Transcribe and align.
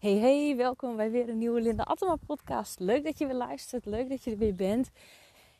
Hey 0.00 0.16
hey, 0.16 0.56
welkom 0.56 0.96
bij 0.96 1.10
weer 1.10 1.28
een 1.28 1.38
nieuwe 1.38 1.60
Linda 1.60 1.82
Attema 1.82 2.16
podcast. 2.26 2.78
Leuk 2.78 3.04
dat 3.04 3.18
je 3.18 3.26
weer 3.26 3.34
luistert, 3.34 3.84
leuk 3.84 4.08
dat 4.08 4.24
je 4.24 4.30
er 4.30 4.38
weer 4.38 4.54
bent. 4.54 4.90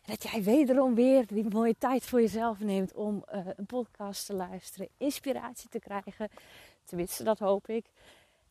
En 0.02 0.14
dat 0.14 0.22
jij 0.22 0.42
wederom 0.42 0.94
weer 0.94 1.26
die 1.26 1.48
mooie 1.48 1.74
tijd 1.78 2.04
voor 2.04 2.20
jezelf 2.20 2.60
neemt 2.60 2.94
om 2.94 3.24
uh, 3.34 3.46
een 3.56 3.66
podcast 3.66 4.26
te 4.26 4.34
luisteren, 4.34 4.88
inspiratie 4.96 5.68
te 5.68 5.78
krijgen. 5.78 6.28
Tenminste, 6.84 7.24
dat 7.24 7.38
hoop 7.38 7.68
ik. 7.68 7.86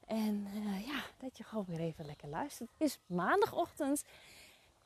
En 0.05 0.47
uh, 0.55 0.87
ja, 0.87 1.01
dat 1.17 1.37
je 1.37 1.43
gewoon 1.43 1.65
weer 1.67 1.79
even 1.79 2.05
lekker 2.05 2.27
luistert. 2.27 2.69
Het 2.77 2.87
is 2.87 2.99
maandagochtend 3.05 4.03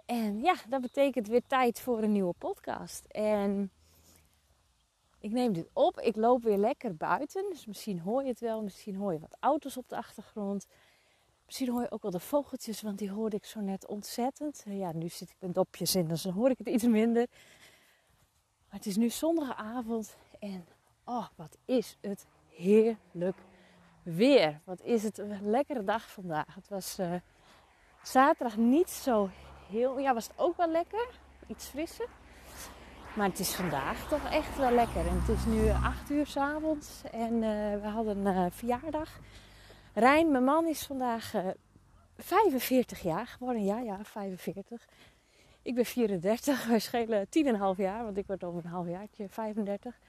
en 0.05 0.41
ja, 0.41 0.55
dat 0.69 0.81
betekent 0.81 1.27
weer 1.27 1.43
tijd 1.47 1.79
voor 1.79 2.03
een 2.03 2.11
nieuwe 2.11 2.33
podcast. 2.37 3.05
En 3.05 3.71
ik 5.19 5.31
neem 5.31 5.53
dit 5.53 5.69
op. 5.73 5.99
Ik 5.99 6.15
loop 6.15 6.43
weer 6.43 6.57
lekker 6.57 6.95
buiten. 6.95 7.45
Dus 7.49 7.65
misschien 7.65 7.99
hoor 7.99 8.21
je 8.21 8.29
het 8.29 8.39
wel. 8.39 8.63
Misschien 8.63 8.95
hoor 8.95 9.13
je 9.13 9.19
wat 9.19 9.37
auto's 9.39 9.77
op 9.77 9.89
de 9.89 9.95
achtergrond. 9.95 10.67
Misschien 11.45 11.69
hoor 11.69 11.81
je 11.81 11.91
ook 11.91 12.01
wel 12.01 12.11
de 12.11 12.19
vogeltjes, 12.19 12.81
want 12.81 12.97
die 12.97 13.11
hoorde 13.11 13.35
ik 13.35 13.45
zo 13.45 13.59
net 13.59 13.87
ontzettend. 13.87 14.63
Ja, 14.65 14.91
nu 14.93 15.09
zit 15.09 15.29
ik 15.29 15.35
met 15.39 15.53
dopjes 15.53 15.95
in, 15.95 16.07
dus 16.07 16.21
dan 16.21 16.33
hoor 16.33 16.49
ik 16.49 16.57
het 16.57 16.67
iets 16.67 16.83
minder. 16.83 17.27
Maar 18.69 18.79
het 18.79 18.85
is 18.85 18.95
nu 18.95 19.09
zondagavond 19.09 20.15
en 20.39 20.65
oh, 21.05 21.27
wat 21.35 21.57
is 21.65 21.97
het 22.01 22.27
heerlijk 22.49 23.37
weer. 24.03 24.59
Wat 24.63 24.81
is 24.81 25.03
het 25.03 25.17
een 25.17 25.49
lekkere 25.49 25.83
dag 25.83 26.11
vandaag. 26.11 26.55
Het 26.55 26.69
was 26.69 26.99
uh, 26.99 27.13
zaterdag 28.03 28.57
niet 28.57 28.89
zo 28.89 29.29
heel... 29.69 29.99
Ja, 29.99 30.13
was 30.13 30.27
het 30.27 30.37
ook 30.37 30.57
wel 30.57 30.69
lekker. 30.69 31.19
Iets 31.47 31.65
frisser. 31.65 32.07
Maar 33.15 33.29
het 33.29 33.39
is 33.39 33.55
vandaag 33.55 34.07
toch 34.07 34.29
echt 34.29 34.57
wel 34.57 34.71
lekker. 34.71 35.07
En 35.07 35.21
het 35.21 35.37
is 35.37 35.45
nu 35.45 35.69
8 35.69 36.09
uur 36.09 36.25
s 36.25 36.37
avonds 36.37 37.01
en 37.11 37.33
uh, 37.33 37.41
we 37.81 37.87
hadden 37.87 38.25
een 38.25 38.51
verjaardag. 38.51 39.19
Rijn, 39.93 40.31
mijn 40.31 40.43
man, 40.43 40.65
is 40.67 40.85
vandaag 40.85 41.33
uh, 41.33 41.47
45 42.17 43.01
jaar 43.01 43.27
geworden. 43.27 43.63
Ja, 43.63 43.79
ja, 43.79 43.99
45. 44.03 44.87
Ik 45.61 45.75
ben 45.75 45.85
34. 45.85 46.65
Wij 46.67 46.79
schelen 46.79 47.25
10,5 47.25 47.77
jaar, 47.77 48.03
want 48.03 48.17
ik 48.17 48.27
word 48.27 48.43
over 48.43 48.65
een 48.65 48.71
half 48.71 48.87
jaartje 48.87 49.29
35. 49.29 49.99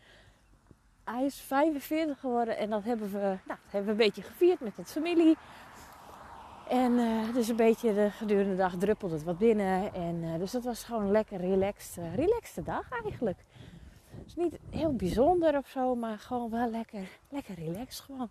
Hij 1.05 1.25
is 1.25 1.41
45 1.41 2.21
geworden 2.21 2.57
en 2.57 2.71
dat 2.71 2.85
hebben 2.85 3.13
we, 3.13 3.37
nou, 3.47 3.59
hebben 3.69 3.85
we 3.85 3.91
een 3.91 4.07
beetje 4.07 4.23
gevierd 4.23 4.61
met 4.61 4.77
het 4.77 4.91
familie. 4.91 5.37
En 6.69 6.93
uh, 6.93 7.35
dus 7.35 7.49
een 7.49 7.57
beetje 7.57 7.95
de 7.95 8.11
gedurende 8.11 8.51
de 8.51 8.57
dag 8.57 8.77
druppelde 8.77 9.15
het 9.15 9.25
wat 9.25 9.39
binnen. 9.39 9.95
En, 9.95 10.15
uh, 10.23 10.39
dus 10.39 10.51
dat 10.51 10.65
was 10.65 10.85
gewoon 10.85 11.03
een 11.03 11.11
lekker 11.11 11.41
relaxed, 11.41 12.05
uh, 12.59 12.65
dag 12.65 12.91
eigenlijk. 13.03 13.39
Dus 14.25 14.35
niet 14.35 14.59
heel 14.71 14.93
bijzonder 14.93 15.57
of 15.57 15.69
zo, 15.69 15.95
maar 15.95 16.19
gewoon 16.19 16.51
wel 16.51 16.71
lekker, 16.71 17.09
lekker 17.29 17.55
relaxed 17.55 18.05
gewoon. 18.05 18.29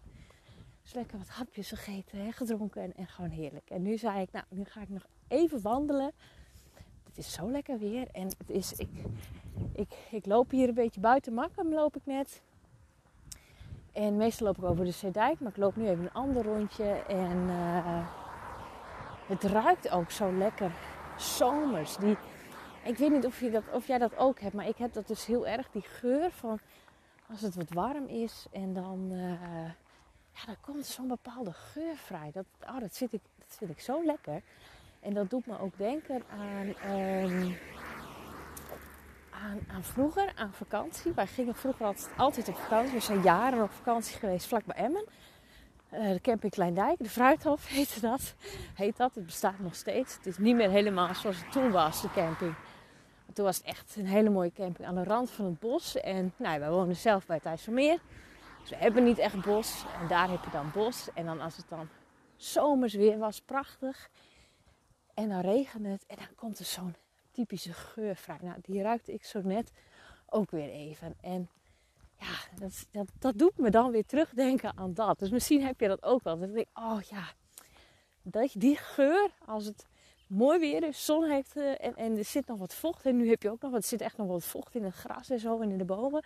Dus 0.83 0.93
lekker 0.93 1.17
wat 1.17 1.27
hapjes 1.27 1.69
gegeten 1.69 2.19
en 2.19 2.33
gedronken 2.33 2.95
en, 2.95 3.07
gewoon 3.07 3.29
heerlijk. 3.29 3.69
En 3.69 3.81
nu 3.81 3.97
zei 3.97 4.21
ik, 4.21 4.31
nou, 4.31 4.45
nu 4.49 4.63
ga 4.65 4.81
ik 4.81 4.89
nog 4.89 5.05
even 5.27 5.61
wandelen. 5.61 6.11
Het 7.03 7.17
is 7.17 7.33
zo 7.33 7.51
lekker 7.51 7.77
weer. 7.77 8.07
En 8.11 8.27
het 8.37 8.49
is, 8.49 8.73
ik, 8.73 8.89
ik, 9.73 9.93
ik 10.11 10.25
loop 10.25 10.51
hier 10.51 10.67
een 10.67 10.73
beetje 10.73 10.99
buiten 10.99 11.33
Makkum 11.33 11.73
loop 11.73 11.95
ik 11.95 12.05
net. 12.05 12.41
En 13.91 14.17
meestal 14.17 14.47
loop 14.47 14.57
ik 14.57 14.63
over 14.63 14.85
de 14.85 14.91
Zeedijk, 14.91 15.39
maar 15.39 15.51
ik 15.51 15.57
loop 15.57 15.75
nu 15.75 15.87
even 15.87 16.03
een 16.03 16.13
ander 16.13 16.43
rondje. 16.43 17.03
En 17.07 17.37
het 19.27 19.43
ruikt 19.43 19.89
ook 19.89 20.11
zo 20.11 20.31
lekker 20.31 20.71
zomers. 21.17 21.97
Die, 21.97 22.17
ik 22.83 22.97
weet 22.97 23.11
niet 23.11 23.25
of, 23.25 23.39
je 23.39 23.51
dat, 23.51 23.63
of 23.71 23.87
jij 23.87 23.97
dat 23.97 24.17
ook 24.17 24.39
hebt, 24.39 24.53
maar 24.53 24.67
ik 24.67 24.77
heb 24.77 24.93
dat 24.93 25.07
dus 25.07 25.25
heel 25.25 25.47
erg. 25.47 25.71
Die 25.71 25.81
geur 25.81 26.31
van 26.31 26.59
als 27.29 27.41
het 27.41 27.55
wat 27.55 27.69
warm 27.69 28.07
is 28.07 28.45
en 28.51 28.73
dan, 28.73 29.09
uh, 29.11 29.31
ja, 30.33 30.45
dan 30.45 30.57
komt 30.61 30.85
zo'n 30.85 31.07
bepaalde 31.07 31.53
geur 31.53 31.95
vrij. 31.95 32.31
Dat, 32.33 32.45
oh, 32.67 32.79
dat, 32.79 32.97
vind 32.97 33.13
ik, 33.13 33.21
dat 33.37 33.57
vind 33.57 33.71
ik 33.71 33.79
zo 33.79 34.05
lekker. 34.05 34.41
En 34.99 35.13
dat 35.13 35.29
doet 35.29 35.45
me 35.45 35.59
ook 35.59 35.77
denken 35.77 36.23
aan, 36.29 36.67
um, 36.97 37.57
aan, 39.67 39.83
vroeger, 39.83 40.31
aan 40.35 40.53
vakantie. 40.53 41.13
Wij 41.13 41.27
gingen 41.27 41.55
vroeger 41.55 41.85
altijd, 41.85 42.09
altijd 42.17 42.47
op 42.47 42.55
vakantie. 42.57 42.93
We 42.93 42.99
zijn 42.99 43.21
jaren 43.21 43.63
op 43.63 43.71
vakantie 43.71 44.17
geweest 44.17 44.47
vlak 44.47 44.65
bij 44.65 44.75
Emmen. 44.75 45.05
Uh, 45.93 46.09
de 46.09 46.21
camping 46.21 46.51
Kleindijk, 46.51 46.97
de 46.97 47.09
Fruithof 47.09 47.67
heette 47.75 47.99
dat. 47.99 48.35
Heet 48.73 48.97
dat. 48.97 49.15
Het 49.15 49.25
bestaat 49.25 49.59
nog 49.59 49.75
steeds. 49.75 50.15
Het 50.15 50.25
is 50.25 50.37
niet 50.37 50.55
meer 50.55 50.69
helemaal 50.69 51.15
zoals 51.15 51.37
het 51.37 51.51
toen 51.51 51.71
was, 51.71 52.01
de 52.01 52.11
camping. 52.11 52.55
Toen 53.33 53.45
was 53.45 53.57
het 53.57 53.65
echt 53.65 53.95
een 53.95 54.07
hele 54.07 54.29
mooie 54.29 54.51
camping 54.51 54.87
aan 54.87 54.95
de 54.95 55.03
rand 55.03 55.31
van 55.31 55.45
het 55.45 55.59
bos. 55.59 55.95
En 55.95 56.33
nou, 56.35 56.59
wij 56.59 56.69
wonen 56.69 56.95
zelf 56.95 57.25
bij 57.25 57.35
het 57.35 57.45
IJsselmeer. 57.45 57.99
Dus 58.63 58.71
we 58.71 58.77
hebben 58.77 59.03
niet 59.03 59.17
echt 59.17 59.41
bos. 59.41 59.85
En 60.01 60.07
daar 60.07 60.29
heb 60.29 60.43
je 60.43 60.51
dan 60.51 60.71
bos. 60.73 61.09
En 61.13 61.25
dan 61.25 61.39
als 61.41 61.57
het 61.57 61.69
dan 61.69 61.89
zomers 62.35 62.93
weer 62.93 63.17
was, 63.17 63.41
prachtig. 63.41 64.09
En 65.13 65.29
dan 65.29 65.39
regent 65.39 65.85
het. 65.85 66.05
En 66.07 66.15
dan 66.15 66.35
komt 66.35 66.59
er 66.59 66.65
zo'n 66.65 66.95
typische 67.31 67.73
geur 67.73 68.15
vrij. 68.15 68.37
Nou, 68.41 68.57
die 68.61 68.81
ruikte 68.81 69.13
ik 69.13 69.25
zo 69.25 69.41
net 69.41 69.71
ook 70.25 70.51
weer 70.51 70.69
even. 70.69 71.15
En 71.21 71.49
ja, 72.19 72.59
dat, 72.91 73.11
dat, 73.19 73.37
doet 73.37 73.57
me 73.57 73.69
dan 73.69 73.91
weer 73.91 74.05
terugdenken 74.05 74.77
aan 74.77 74.93
dat. 74.93 75.19
Dus 75.19 75.29
misschien 75.29 75.65
heb 75.65 75.79
je 75.79 75.87
dat 75.87 76.03
ook 76.03 76.23
wel. 76.23 76.39
Dat 76.39 76.47
ik 76.47 76.53
denk, 76.53 76.67
oh 76.73 77.01
ja, 77.01 77.23
dat 78.21 78.51
die 78.53 78.75
geur, 78.75 79.31
als 79.45 79.65
het 79.65 79.85
mooi 80.27 80.59
weer 80.59 80.83
is, 80.83 81.05
zon 81.05 81.23
heeft 81.23 81.57
uh, 81.57 81.69
en, 81.85 81.95
en 81.95 82.17
er 82.17 82.25
zit 82.25 82.47
nog 82.47 82.59
wat 82.59 82.73
vocht. 82.73 83.05
En 83.05 83.17
nu 83.17 83.29
heb 83.29 83.41
je 83.41 83.49
ook 83.49 83.61
nog, 83.61 83.73
er 83.73 83.83
zit 83.83 84.01
echt 84.01 84.17
nog 84.17 84.27
wat 84.27 84.43
vocht 84.43 84.75
in 84.75 84.83
het 84.83 84.93
gras 84.93 85.29
en 85.29 85.39
zo 85.39 85.59
en 85.59 85.71
in 85.71 85.77
de 85.77 85.85
bomen. 85.85 86.23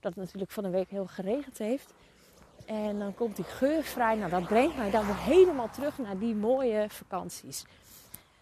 Dat 0.00 0.14
het 0.14 0.24
natuurlijk 0.24 0.50
van 0.50 0.64
een 0.64 0.70
week 0.70 0.90
heel 0.90 1.06
geregend 1.06 1.58
heeft. 1.58 1.94
En 2.66 2.98
dan 2.98 3.14
komt 3.14 3.36
die 3.36 3.44
geur 3.44 3.82
vrij. 3.82 4.16
Nou, 4.16 4.30
dat 4.30 4.46
brengt 4.46 4.76
mij 4.76 4.90
dan 4.90 5.06
weer 5.06 5.18
helemaal 5.18 5.70
terug 5.70 5.98
naar 5.98 6.18
die 6.18 6.34
mooie 6.34 6.86
vakanties. 6.88 7.64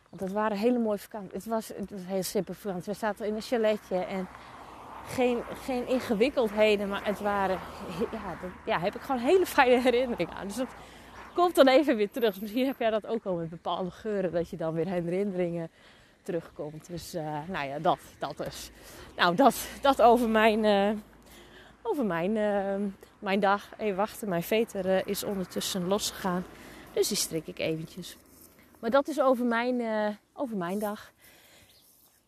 Want 0.09 0.22
dat 0.22 0.33
waren 0.33 0.56
hele 0.56 0.78
mooie 0.78 0.99
vakanties. 0.99 1.33
Het 1.33 1.47
was, 1.47 1.69
het 1.69 1.91
heel 1.95 2.22
simpel 2.22 2.55
vakantie. 2.55 2.93
We 2.93 2.99
zaten 2.99 3.27
in 3.27 3.34
een 3.34 3.43
chaletje 3.43 3.97
en 3.97 4.28
geen, 5.06 5.43
geen 5.65 5.89
ingewikkeldheden, 5.89 6.89
maar 6.89 7.05
het 7.05 7.21
waren, 7.21 7.59
ja, 8.12 8.37
dat, 8.41 8.50
ja, 8.66 8.81
heb 8.81 8.95
ik 8.95 9.00
gewoon 9.00 9.21
hele 9.21 9.47
fijne 9.47 9.81
herinneringen 9.81 10.34
aan. 10.34 10.47
Dus 10.47 10.56
dat 10.56 10.69
komt 11.34 11.55
dan 11.55 11.69
even 11.69 11.97
weer 11.97 12.11
terug. 12.11 12.33
Dus 12.33 12.41
misschien 12.41 12.66
heb 12.66 12.78
jij 12.78 12.91
dat 12.91 13.06
ook 13.06 13.25
al 13.25 13.34
met 13.34 13.50
bepaalde 13.50 13.91
geuren, 13.91 14.33
dat 14.33 14.50
je 14.50 14.56
dan 14.56 14.75
weer 14.75 14.89
herinneringen 14.89 15.71
terugkomt. 16.22 16.87
Dus 16.87 17.15
uh, 17.15 17.39
nou 17.49 17.69
ja, 17.69 17.78
dat, 17.78 17.99
dat 18.19 18.37
dus. 18.37 18.71
Nou, 19.16 19.34
dat, 19.34 19.69
dat 19.81 20.03
over 20.03 20.28
mijn, 20.28 20.65
uh, 20.65 20.99
over 21.86 22.04
mijn, 22.04 22.36
uh, 22.36 22.88
mijn 23.19 23.41
dag. 23.41 23.69
Even 23.78 23.97
wachten, 23.97 24.28
mijn 24.28 24.42
veter 24.42 25.06
is 25.06 25.24
ondertussen 25.24 25.86
losgegaan. 25.86 26.44
Dus 26.92 27.08
die 27.08 27.16
strik 27.16 27.47
ik 27.47 27.58
eventjes. 27.58 28.16
Maar 28.78 28.91
dat 28.91 29.08
is 29.08 29.20
over 29.20 29.44
mijn, 29.44 29.82
over 30.32 30.56
mijn 30.56 30.78
dag. 30.78 31.12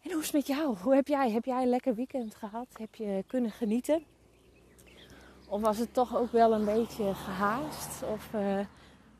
En 0.03 0.11
hoe 0.11 0.21
is 0.21 0.27
het 0.27 0.35
met 0.35 0.47
jou? 0.47 0.77
Hoe 0.77 0.95
heb 0.95 1.09
jij? 1.09 1.31
Heb 1.31 1.45
jij 1.45 1.63
een 1.63 1.69
lekker 1.69 1.95
weekend 1.95 2.35
gehad? 2.35 2.67
Heb 2.73 2.95
je 2.95 3.25
kunnen 3.27 3.51
genieten? 3.51 4.05
Of 5.49 5.61
was 5.61 5.79
het 5.79 5.95
toch 5.95 6.17
ook 6.17 6.33
wel 6.33 6.53
een 6.53 6.65
beetje 6.65 7.15
gehaast? 7.15 8.03
Of 8.03 8.33
uh, 8.35 8.59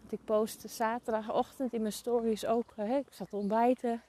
ik 0.09 0.19
postte 0.25 0.69
zaterdagochtend 0.69 1.73
in 1.73 1.81
mijn 1.81 1.93
stories 1.93 2.47
ook. 2.47 2.75
Ik 2.77 3.07
zat 3.11 3.31
te 3.31 3.37
ontbijten 3.37 4.03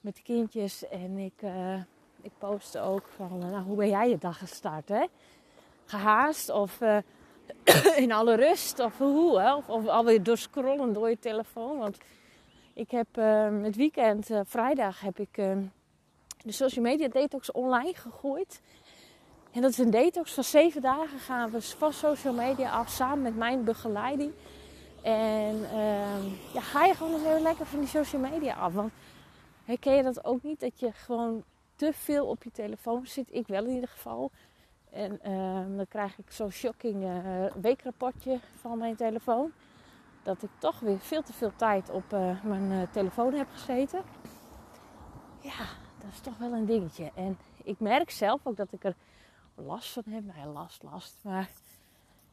met 0.00 0.16
de 0.16 0.22
kindjes 0.22 0.88
en 0.88 1.18
ik, 1.18 1.42
ik 2.22 2.32
postte 2.38 2.80
ook 2.80 3.08
van, 3.16 3.38
nou, 3.38 3.62
hoe 3.64 3.76
ben 3.76 3.88
jij 3.88 4.08
je 4.08 4.18
dag 4.18 4.38
gestart? 4.38 4.88
Hè? 4.88 5.04
Gehaast 5.86 6.50
of 6.50 6.78
in 8.04 8.12
alle 8.12 8.34
rust 8.34 8.78
of 8.78 8.98
hoe? 8.98 9.40
Hè? 9.40 9.54
Of, 9.54 9.86
alweer 9.86 10.22
door 10.22 10.38
scrollen 10.38 10.92
door 10.92 11.08
je 11.08 11.18
telefoon. 11.18 11.78
Want 11.78 11.98
ik 12.74 12.90
heb 12.90 13.06
het 13.62 13.76
weekend, 13.76 14.30
vrijdag, 14.44 15.00
heb 15.00 15.18
ik 15.18 15.34
de 16.46 16.52
social 16.52 16.84
media 16.84 17.08
detox 17.08 17.52
online 17.52 17.94
gegooid. 17.94 18.60
En 19.52 19.62
dat 19.62 19.70
is 19.70 19.78
een 19.78 19.90
detox 19.90 20.32
van 20.32 20.44
zeven 20.44 20.80
dagen 20.80 21.18
gaan 21.18 21.50
we 21.50 21.62
van 21.62 21.92
social 21.92 22.34
media 22.34 22.70
af 22.70 22.90
samen 22.90 23.22
met 23.22 23.36
mijn 23.36 23.64
begeleiding. 23.64 24.32
En 25.02 25.56
uh, 25.56 26.52
ja, 26.54 26.60
ga 26.60 26.84
je 26.84 26.94
gewoon 26.94 27.14
eens 27.14 27.24
even 27.24 27.42
lekker 27.42 27.66
van 27.66 27.78
die 27.78 27.88
social 27.88 28.20
media 28.20 28.54
af. 28.54 28.72
Want 28.72 28.92
herken 29.64 29.94
je 29.94 30.02
dat 30.02 30.24
ook 30.24 30.42
niet? 30.42 30.60
Dat 30.60 30.80
je 30.80 30.92
gewoon 30.92 31.44
te 31.76 31.92
veel 31.92 32.26
op 32.26 32.42
je 32.42 32.50
telefoon 32.50 33.06
zit. 33.06 33.28
Ik 33.30 33.46
wel 33.46 33.64
in 33.64 33.74
ieder 33.74 33.88
geval. 33.88 34.30
En 34.96 35.18
uh, 35.26 35.76
dan 35.76 35.86
krijg 35.88 36.18
ik 36.18 36.30
zo'n 36.30 36.50
shocking 36.50 37.04
uh, 37.04 37.44
weekrapportje 37.60 38.38
van 38.60 38.78
mijn 38.78 38.96
telefoon. 38.96 39.52
Dat 40.22 40.42
ik 40.42 40.50
toch 40.58 40.80
weer 40.80 40.98
veel 40.98 41.22
te 41.22 41.32
veel 41.32 41.52
tijd 41.56 41.90
op 41.90 42.12
eh, 42.12 42.44
mijn 42.44 42.72
eh, 42.72 42.92
telefoon 42.92 43.34
heb 43.34 43.46
gezeten. 43.52 44.02
Ja, 45.40 45.58
dat 45.98 46.10
is 46.12 46.20
toch 46.20 46.38
wel 46.38 46.52
een 46.52 46.66
dingetje. 46.66 47.10
En 47.14 47.38
ik 47.64 47.80
merk 47.80 48.10
zelf 48.10 48.46
ook 48.46 48.56
dat 48.56 48.72
ik 48.72 48.84
er 48.84 48.94
last 49.54 49.92
van 49.92 50.02
heb. 50.06 50.24
Nou, 50.24 50.48
last, 50.48 50.82
last. 50.82 51.18
Maar 51.22 51.48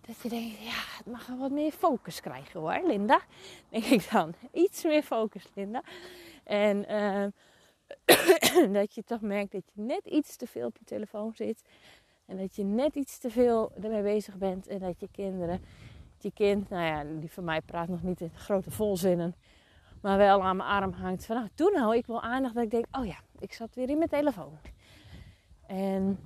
dat 0.01 0.21
je 0.21 0.29
denkt, 0.29 0.57
ja, 0.59 0.97
het 0.97 1.05
mag 1.05 1.27
wel 1.27 1.37
wat 1.37 1.51
meer 1.51 1.71
focus 1.71 2.21
krijgen 2.21 2.59
hoor, 2.59 2.81
Linda. 2.83 3.21
Denk 3.69 3.83
ik 3.83 4.11
dan. 4.11 4.33
Iets 4.51 4.83
meer 4.83 5.03
focus, 5.03 5.49
Linda. 5.53 5.83
En 6.43 6.91
uh, 6.91 7.25
dat 8.79 8.95
je 8.95 9.03
toch 9.03 9.21
merkt 9.21 9.51
dat 9.51 9.71
je 9.73 9.81
net 9.81 10.05
iets 10.05 10.35
te 10.35 10.47
veel 10.47 10.67
op 10.67 10.77
je 10.77 10.85
telefoon 10.85 11.33
zit. 11.35 11.61
En 12.25 12.37
dat 12.37 12.55
je 12.55 12.63
net 12.63 12.95
iets 12.95 13.17
te 13.17 13.29
veel 13.29 13.71
ermee 13.81 14.01
bezig 14.01 14.37
bent. 14.37 14.67
En 14.67 14.79
dat 14.79 14.99
je 14.99 15.07
kinderen, 15.11 15.61
je 16.17 16.31
kind, 16.31 16.69
nou 16.69 16.83
ja, 16.83 17.19
die 17.19 17.31
van 17.31 17.43
mij 17.43 17.61
praat 17.61 17.87
nog 17.87 18.03
niet 18.03 18.21
in 18.21 18.31
grote 18.35 18.71
volzinnen, 18.71 19.35
maar 20.01 20.17
wel 20.17 20.43
aan 20.43 20.57
mijn 20.57 20.69
arm 20.69 20.91
hangt. 20.91 21.25
Van 21.25 21.35
nou, 21.35 21.47
doe 21.55 21.71
nou, 21.71 21.95
ik 21.95 22.05
wil 22.05 22.21
aandacht. 22.21 22.55
Dat 22.55 22.63
ik 22.63 22.71
denk, 22.71 22.85
oh 22.91 23.05
ja, 23.05 23.17
ik 23.39 23.53
zat 23.53 23.75
weer 23.75 23.89
in 23.89 23.97
mijn 23.97 24.09
telefoon. 24.09 24.57
En 25.67 26.19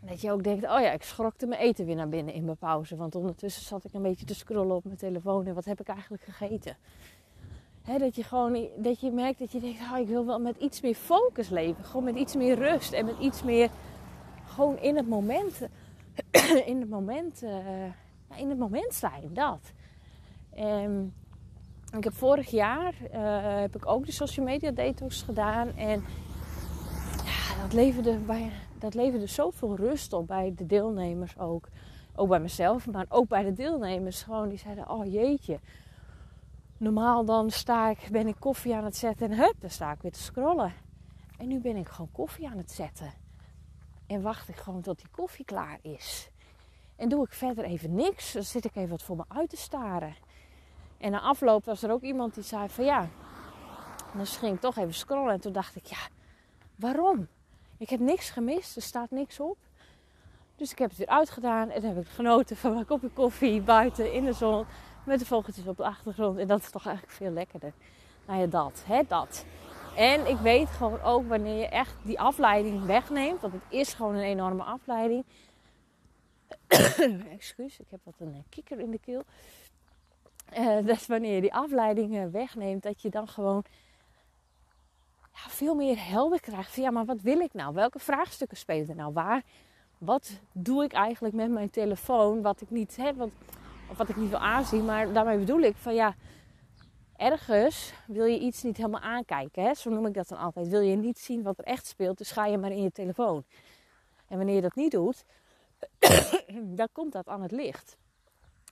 dat 0.00 0.20
je 0.20 0.32
ook 0.32 0.42
denkt, 0.42 0.64
oh 0.64 0.80
ja, 0.80 0.92
ik 0.92 1.02
schrokte 1.02 1.46
mijn 1.46 1.60
eten 1.60 1.86
weer 1.86 1.96
naar 1.96 2.08
binnen 2.08 2.34
in 2.34 2.44
mijn 2.44 2.56
pauze. 2.56 2.96
Want 2.96 3.14
ondertussen 3.14 3.62
zat 3.62 3.84
ik 3.84 3.92
een 3.92 4.02
beetje 4.02 4.26
te 4.26 4.34
scrollen 4.34 4.76
op 4.76 4.84
mijn 4.84 4.96
telefoon. 4.96 5.46
En 5.46 5.54
wat 5.54 5.64
heb 5.64 5.80
ik 5.80 5.88
eigenlijk 5.88 6.22
gegeten? 6.22 6.76
dat 7.98 8.16
je 8.16 8.22
gewoon 8.22 8.68
dat 8.76 9.00
je 9.00 9.10
merkt 9.10 9.38
dat 9.38 9.52
je 9.52 9.60
denkt, 9.60 9.80
oh, 9.80 9.98
ik 9.98 10.06
wil 10.06 10.26
wel 10.26 10.40
met 10.40 10.56
iets 10.56 10.80
meer 10.80 10.94
focus 10.94 11.48
leven. 11.48 11.84
Gewoon 11.84 12.04
met 12.04 12.16
iets 12.16 12.36
meer 12.36 12.54
rust 12.54 12.92
en 12.92 13.04
met 13.04 13.18
iets 13.18 13.42
meer 13.42 13.70
gewoon 14.56 14.78
in 14.78 14.96
het 14.96 15.08
moment, 15.08 15.62
in 16.72 16.80
het 16.80 16.88
moment, 16.88 17.42
uh, 17.42 17.50
in 18.36 18.48
het 18.48 18.58
moment 18.58 18.94
zijn. 18.94 19.30
Dat. 19.32 19.72
En 20.50 21.14
ik 21.96 22.04
heb 22.04 22.14
vorig 22.14 22.50
jaar 22.50 22.94
uh, 23.14 23.60
heb 23.60 23.76
ik 23.76 23.86
ook 23.86 24.06
de 24.06 24.12
social 24.12 24.46
media 24.46 24.70
detox 24.70 25.22
gedaan 25.22 25.76
en 25.76 26.04
ja, 27.24 27.62
dat 27.62 27.72
leverde 27.72 28.16
bij 28.16 28.50
dat 28.78 28.94
leverde 28.94 29.26
zoveel 29.26 29.76
rust 29.76 30.12
op 30.12 30.26
bij 30.26 30.52
de 30.56 30.66
deelnemers 30.66 31.38
ook. 31.38 31.68
Ook 32.14 32.28
bij 32.28 32.40
mezelf, 32.40 32.86
maar 32.86 33.06
ook 33.08 33.28
bij 33.28 33.42
de 33.44 33.52
deelnemers. 33.52 34.22
Gewoon 34.22 34.48
die 34.48 34.58
zeiden, 34.58 34.90
oh 34.90 35.12
jeetje. 35.12 35.60
Normaal 36.76 37.24
dan 37.24 37.50
sta 37.50 37.88
ik, 37.88 38.08
ben 38.10 38.26
ik 38.26 38.36
koffie 38.38 38.74
aan 38.74 38.84
het 38.84 38.96
zetten 38.96 39.30
en 39.30 39.38
hup, 39.38 39.54
dan 39.58 39.70
sta 39.70 39.92
ik 39.92 40.02
weer 40.02 40.12
te 40.12 40.22
scrollen. 40.22 40.72
En 41.38 41.48
nu 41.48 41.60
ben 41.60 41.76
ik 41.76 41.88
gewoon 41.88 42.12
koffie 42.12 42.48
aan 42.48 42.56
het 42.56 42.70
zetten. 42.70 43.12
En 44.06 44.22
wacht 44.22 44.48
ik 44.48 44.56
gewoon 44.56 44.82
tot 44.82 44.98
die 44.98 45.08
koffie 45.10 45.44
klaar 45.44 45.78
is. 45.82 46.30
En 46.96 47.08
doe 47.08 47.24
ik 47.24 47.32
verder 47.32 47.64
even 47.64 47.94
niks. 47.94 48.32
Dan 48.32 48.42
zit 48.42 48.64
ik 48.64 48.76
even 48.76 48.90
wat 48.90 49.02
voor 49.02 49.16
me 49.16 49.24
uit 49.28 49.50
te 49.50 49.56
staren. 49.56 50.16
En 50.98 51.10
na 51.10 51.20
afloop 51.20 51.64
was 51.64 51.82
er 51.82 51.90
ook 51.90 52.02
iemand 52.02 52.34
die 52.34 52.44
zei 52.44 52.68
van 52.68 52.84
ja. 52.84 53.08
Dan 54.14 54.26
ging 54.26 54.54
ik 54.54 54.60
toch 54.60 54.76
even 54.76 54.94
scrollen. 54.94 55.32
En 55.32 55.40
toen 55.40 55.52
dacht 55.52 55.76
ik 55.76 55.86
ja, 55.86 56.08
waarom? 56.76 57.28
Ik 57.78 57.90
heb 57.90 58.00
niks 58.00 58.30
gemist, 58.30 58.76
er 58.76 58.82
staat 58.82 59.10
niks 59.10 59.40
op. 59.40 59.56
Dus 60.56 60.72
ik 60.72 60.78
heb 60.78 60.88
het 60.88 60.98
weer 60.98 61.08
uitgedaan 61.08 61.70
en 61.70 61.82
heb 61.82 61.98
ik 61.98 62.08
genoten 62.08 62.56
van 62.56 62.72
mijn 62.72 62.86
kopje 62.86 63.10
koffie 63.10 63.60
buiten 63.60 64.12
in 64.12 64.24
de 64.24 64.32
zon 64.32 64.66
met 65.04 65.18
de 65.18 65.26
vogeltjes 65.26 65.66
op 65.66 65.76
de 65.76 65.84
achtergrond. 65.84 66.38
En 66.38 66.46
dat 66.46 66.60
is 66.60 66.70
toch 66.70 66.86
eigenlijk 66.86 67.16
veel 67.16 67.30
lekkerder. 67.30 67.72
Nou 68.26 68.40
ja, 68.40 68.46
dat, 68.46 68.82
hè, 68.86 69.02
dat. 69.08 69.44
En 69.96 70.26
ik 70.26 70.36
weet 70.36 70.68
gewoon 70.68 71.02
ook 71.02 71.28
wanneer 71.28 71.58
je 71.58 71.68
echt 71.68 71.94
die 72.02 72.20
afleiding 72.20 72.84
wegneemt, 72.84 73.40
want 73.40 73.52
het 73.52 73.62
is 73.68 73.92
gewoon 73.92 74.14
een 74.14 74.22
enorme 74.22 74.62
afleiding. 74.62 75.24
Excuus, 77.30 77.80
ik 77.80 77.86
heb 77.90 78.00
wat 78.02 78.14
een 78.18 78.44
kikker 78.48 78.80
in 78.80 78.90
de 78.90 78.98
keel. 78.98 79.22
Uh, 80.58 80.86
dat 80.86 81.06
wanneer 81.06 81.34
je 81.34 81.40
die 81.40 81.54
afleiding 81.54 82.30
wegneemt, 82.30 82.82
dat 82.82 83.02
je 83.02 83.10
dan 83.10 83.28
gewoon 83.28 83.64
ja, 85.32 85.50
veel 85.50 85.74
meer 85.74 86.08
helder 86.08 86.40
krijgt. 86.40 86.70
Van 86.70 86.82
ja, 86.82 86.90
maar 86.90 87.04
wat 87.04 87.20
wil 87.20 87.40
ik 87.40 87.54
nou? 87.54 87.74
Welke 87.74 87.98
vraagstukken 87.98 88.56
spelen 88.56 88.88
er 88.88 88.96
nou? 88.96 89.12
Waar? 89.12 89.42
Wat 89.98 90.40
doe 90.52 90.84
ik 90.84 90.92
eigenlijk 90.92 91.34
met 91.34 91.50
mijn 91.50 91.70
telefoon? 91.70 92.42
Wat 92.42 92.60
ik 92.60 92.70
niet 92.70 92.96
heb, 92.96 93.16
wat, 93.16 93.30
wat 93.96 94.08
ik 94.08 94.16
niet 94.16 94.30
wil 94.30 94.38
aanzien. 94.38 94.84
Maar 94.84 95.12
daarmee 95.12 95.38
bedoel 95.38 95.60
ik 95.60 95.76
van 95.76 95.94
ja, 95.94 96.14
ergens 97.16 97.92
wil 98.06 98.24
je 98.24 98.38
iets 98.38 98.62
niet 98.62 98.76
helemaal 98.76 99.00
aankijken. 99.00 99.62
Hè? 99.62 99.74
Zo 99.74 99.90
noem 99.90 100.06
ik 100.06 100.14
dat 100.14 100.28
dan 100.28 100.38
altijd. 100.38 100.68
Wil 100.68 100.80
je 100.80 100.96
niet 100.96 101.18
zien 101.18 101.42
wat 101.42 101.58
er 101.58 101.64
echt 101.64 101.86
speelt, 101.86 102.18
dus 102.18 102.30
ga 102.30 102.46
je 102.46 102.58
maar 102.58 102.70
in 102.70 102.82
je 102.82 102.92
telefoon. 102.92 103.44
En 104.28 104.36
wanneer 104.36 104.54
je 104.54 104.60
dat 104.60 104.74
niet 104.74 104.90
doet, 104.90 105.24
dan 106.78 106.88
komt 106.92 107.12
dat 107.12 107.28
aan 107.28 107.42
het 107.42 107.52
licht. 107.52 107.96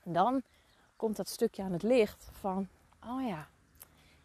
Dan 0.05 0.43
komt 0.97 1.17
dat 1.17 1.29
stukje 1.29 1.63
aan 1.63 1.73
het 1.73 1.83
licht 1.83 2.29
van, 2.33 2.69
oh 3.07 3.27
ja, 3.27 3.49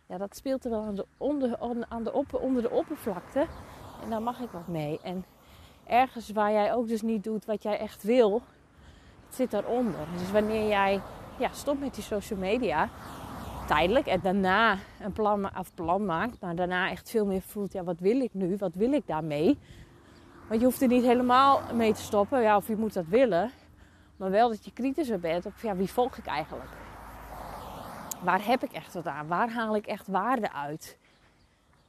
ja, 0.05 0.17
dat 0.17 0.35
speelt 0.35 0.63
er 0.63 0.69
wel 0.69 0.81
aan 0.81 0.95
de 0.95 1.05
onder, 1.17 1.57
aan 1.89 2.03
de 2.03 2.13
op, 2.13 2.33
onder 2.33 2.61
de 2.61 2.69
oppervlakte. 2.69 3.47
En 4.03 4.09
daar 4.09 4.21
mag 4.21 4.39
ik 4.39 4.49
wat 4.49 4.67
mee. 4.67 4.99
En 5.03 5.25
ergens 5.85 6.29
waar 6.29 6.51
jij 6.51 6.73
ook 6.73 6.87
dus 6.87 7.01
niet 7.01 7.23
doet 7.23 7.45
wat 7.45 7.63
jij 7.63 7.77
echt 7.77 8.03
wil, 8.03 8.41
het 9.25 9.35
zit 9.35 9.51
daaronder. 9.51 10.07
Dus 10.17 10.31
wanneer 10.31 10.67
jij 10.67 11.01
ja, 11.39 11.49
stopt 11.53 11.79
met 11.79 11.93
die 11.95 12.03
social 12.03 12.39
media, 12.39 12.89
tijdelijk, 13.69 14.05
en 14.05 14.19
daarna 14.21 14.77
een 14.99 15.11
plan, 15.11 15.57
of 15.57 15.73
plan 15.73 16.05
maakt, 16.05 16.41
maar 16.41 16.55
daarna 16.55 16.89
echt 16.89 17.09
veel 17.09 17.25
meer 17.25 17.41
voelt, 17.41 17.73
ja, 17.73 17.83
wat 17.83 17.99
wil 17.99 18.21
ik 18.21 18.33
nu? 18.33 18.55
Wat 18.57 18.75
wil 18.75 18.91
ik 18.91 19.07
daarmee? 19.07 19.57
Want 20.47 20.59
je 20.59 20.65
hoeft 20.65 20.81
er 20.81 20.87
niet 20.87 21.03
helemaal 21.03 21.61
mee 21.73 21.93
te 21.93 22.01
stoppen, 22.01 22.41
ja, 22.41 22.55
of 22.55 22.67
je 22.67 22.75
moet 22.75 22.93
dat 22.93 23.05
willen. 23.05 23.51
Maar 24.17 24.31
wel 24.31 24.49
dat 24.49 24.65
je 24.65 24.71
kritischer 24.71 25.19
bent 25.19 25.45
op, 25.45 25.53
ja, 25.61 25.75
wie 25.75 25.89
volg 25.89 26.17
ik 26.17 26.25
eigenlijk? 26.25 26.69
waar 28.21 28.45
heb 28.45 28.63
ik 28.63 28.71
echt 28.71 28.93
wat 28.93 29.07
aan? 29.07 29.27
Waar 29.27 29.51
haal 29.51 29.75
ik 29.75 29.87
echt 29.87 30.07
waarde 30.07 30.53
uit? 30.53 30.97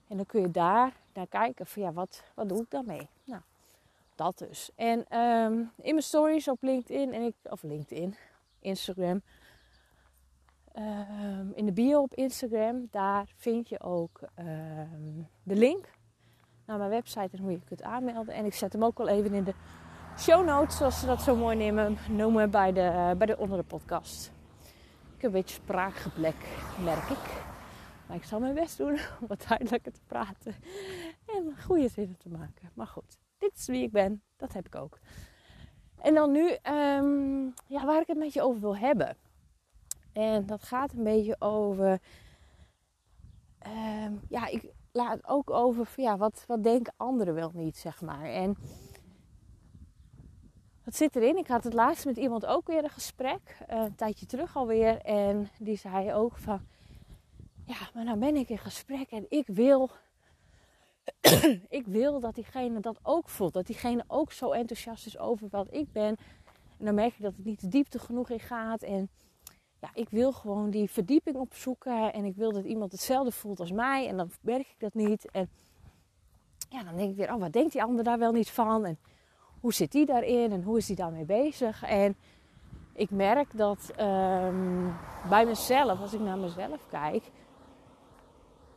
En 0.08 0.16
dan 0.16 0.26
kun 0.26 0.40
je 0.40 0.50
daar 0.50 0.92
naar 1.14 1.26
kijken 1.26 1.66
van 1.66 1.82
ja, 1.82 1.92
wat, 1.92 2.22
wat 2.34 2.48
doe 2.48 2.62
ik 2.62 2.70
daarmee? 2.70 3.08
Nou, 3.24 3.40
dat 4.14 4.38
dus. 4.38 4.70
En 4.74 5.04
ehm, 5.08 5.52
in 5.58 5.94
mijn 5.94 6.02
stories 6.02 6.48
op 6.48 6.58
LinkedIn, 6.60 7.12
en 7.14 7.22
ik, 7.22 7.34
of 7.42 7.62
LinkedIn, 7.62 8.16
Instagram, 8.60 9.22
ehm, 10.72 11.50
in 11.54 11.66
de 11.66 11.72
bio 11.72 12.02
op 12.02 12.14
Instagram, 12.14 12.88
daar 12.90 13.32
vind 13.36 13.68
je 13.68 13.80
ook 13.80 14.20
ehm, 14.34 15.22
de 15.42 15.56
link 15.56 15.88
naar 16.66 16.78
mijn 16.78 16.90
website 16.90 17.36
en 17.36 17.42
hoe 17.42 17.50
je 17.50 17.64
kunt 17.64 17.82
aanmelden. 17.82 18.34
En 18.34 18.44
ik 18.44 18.54
zet 18.54 18.72
hem 18.72 18.84
ook 18.84 18.98
wel 18.98 19.08
even 19.08 19.34
in 19.34 19.44
de 19.44 19.54
show 20.18 20.44
notes, 20.46 20.76
zoals 20.76 21.00
ze 21.00 21.06
dat 21.06 21.22
zo 21.22 21.36
mooi 21.36 21.56
nemen, 21.56 21.96
noemen 22.10 22.50
bij 22.50 22.72
de, 22.72 23.14
bij 23.18 23.26
de 23.26 23.38
onder 23.38 23.58
de 23.58 23.64
podcast 23.64 24.32
een 25.24 25.30
beetje 25.30 25.54
spraakgeblek, 25.54 26.36
merk 26.84 27.08
ik. 27.08 27.42
Maar 28.06 28.16
ik 28.16 28.24
zal 28.24 28.40
mijn 28.40 28.54
best 28.54 28.76
doen 28.76 28.92
om 29.20 29.26
wat 29.26 29.44
duidelijker 29.48 29.92
te 29.92 30.00
praten 30.06 30.54
en 31.26 31.62
goede 31.62 31.88
zinnen 31.88 32.16
te 32.16 32.28
maken. 32.28 32.70
Maar 32.74 32.86
goed, 32.86 33.18
dit 33.38 33.56
is 33.56 33.66
wie 33.66 33.82
ik 33.82 33.92
ben. 33.92 34.22
Dat 34.36 34.52
heb 34.52 34.66
ik 34.66 34.74
ook. 34.74 34.98
En 35.96 36.14
dan 36.14 36.30
nu, 36.30 36.50
ehm, 36.62 37.44
ja, 37.66 37.84
waar 37.86 38.00
ik 38.00 38.06
het 38.06 38.18
met 38.18 38.32
je 38.32 38.42
over 38.42 38.60
wil 38.60 38.76
hebben. 38.76 39.16
En 40.12 40.46
dat 40.46 40.62
gaat 40.62 40.92
een 40.92 41.04
beetje 41.04 41.36
over. 41.38 42.00
Ehm, 43.58 44.12
ja, 44.28 44.46
ik 44.46 44.72
laat 44.92 45.28
ook 45.28 45.50
over. 45.50 45.88
Ja, 45.96 46.16
wat, 46.16 46.44
wat 46.46 46.62
denken 46.62 46.94
anderen 46.96 47.34
wel 47.34 47.50
niet, 47.54 47.76
zeg 47.76 48.00
maar. 48.00 48.24
En 48.24 48.56
wat 50.84 50.96
zit 50.96 51.16
erin? 51.16 51.36
Ik 51.36 51.46
had 51.46 51.64
het 51.64 51.72
laatst 51.72 52.04
met 52.04 52.16
iemand 52.16 52.46
ook 52.46 52.66
weer 52.66 52.84
een 52.84 52.90
gesprek, 52.90 53.58
een 53.66 53.94
tijdje 53.94 54.26
terug 54.26 54.56
alweer. 54.56 55.00
En 55.00 55.48
die 55.58 55.76
zei 55.76 56.14
ook 56.14 56.36
van, 56.36 56.60
ja, 57.64 57.76
maar 57.94 58.04
nou 58.04 58.18
ben 58.18 58.36
ik 58.36 58.48
in 58.48 58.58
gesprek 58.58 59.10
en 59.10 59.26
ik 59.28 59.46
wil, 59.46 59.90
ik 61.68 61.86
wil 61.86 62.20
dat 62.20 62.34
diegene 62.34 62.80
dat 62.80 62.98
ook 63.02 63.28
voelt. 63.28 63.52
Dat 63.52 63.66
diegene 63.66 64.04
ook 64.06 64.32
zo 64.32 64.50
enthousiast 64.50 65.06
is 65.06 65.18
over 65.18 65.48
wat 65.50 65.74
ik 65.74 65.92
ben. 65.92 66.16
En 66.78 66.84
dan 66.84 66.94
merk 66.94 67.14
ik 67.14 67.22
dat 67.22 67.36
het 67.36 67.44
niet 67.44 67.70
diepte 67.70 67.98
genoeg 67.98 68.30
in 68.30 68.40
gaat. 68.40 68.82
En 68.82 69.10
ja, 69.80 69.90
ik 69.94 70.08
wil 70.08 70.32
gewoon 70.32 70.70
die 70.70 70.90
verdieping 70.90 71.36
opzoeken. 71.36 72.12
En 72.12 72.24
ik 72.24 72.36
wil 72.36 72.52
dat 72.52 72.64
iemand 72.64 72.92
hetzelfde 72.92 73.32
voelt 73.32 73.60
als 73.60 73.72
mij. 73.72 74.08
En 74.08 74.16
dan 74.16 74.30
merk 74.40 74.66
ik 74.68 74.76
dat 74.78 74.94
niet. 74.94 75.30
En 75.30 75.48
ja, 76.68 76.82
dan 76.82 76.96
denk 76.96 77.10
ik 77.10 77.16
weer, 77.16 77.32
oh, 77.34 77.40
wat 77.40 77.52
denkt 77.52 77.72
die 77.72 77.82
ander 77.82 78.04
daar 78.04 78.18
wel 78.18 78.32
niet 78.32 78.50
van? 78.50 78.84
En 78.84 78.98
hoe 79.60 79.72
zit 79.72 79.92
die 79.92 80.06
daarin 80.06 80.52
en 80.52 80.62
hoe 80.62 80.78
is 80.78 80.86
die 80.86 80.96
daarmee 80.96 81.24
bezig? 81.24 81.82
En 81.82 82.16
ik 82.92 83.10
merk 83.10 83.56
dat 83.56 83.92
ehm, 83.96 84.90
bij 85.28 85.46
mezelf, 85.46 86.00
als 86.00 86.12
ik 86.12 86.20
naar 86.20 86.38
mezelf 86.38 86.86
kijk, 86.88 87.30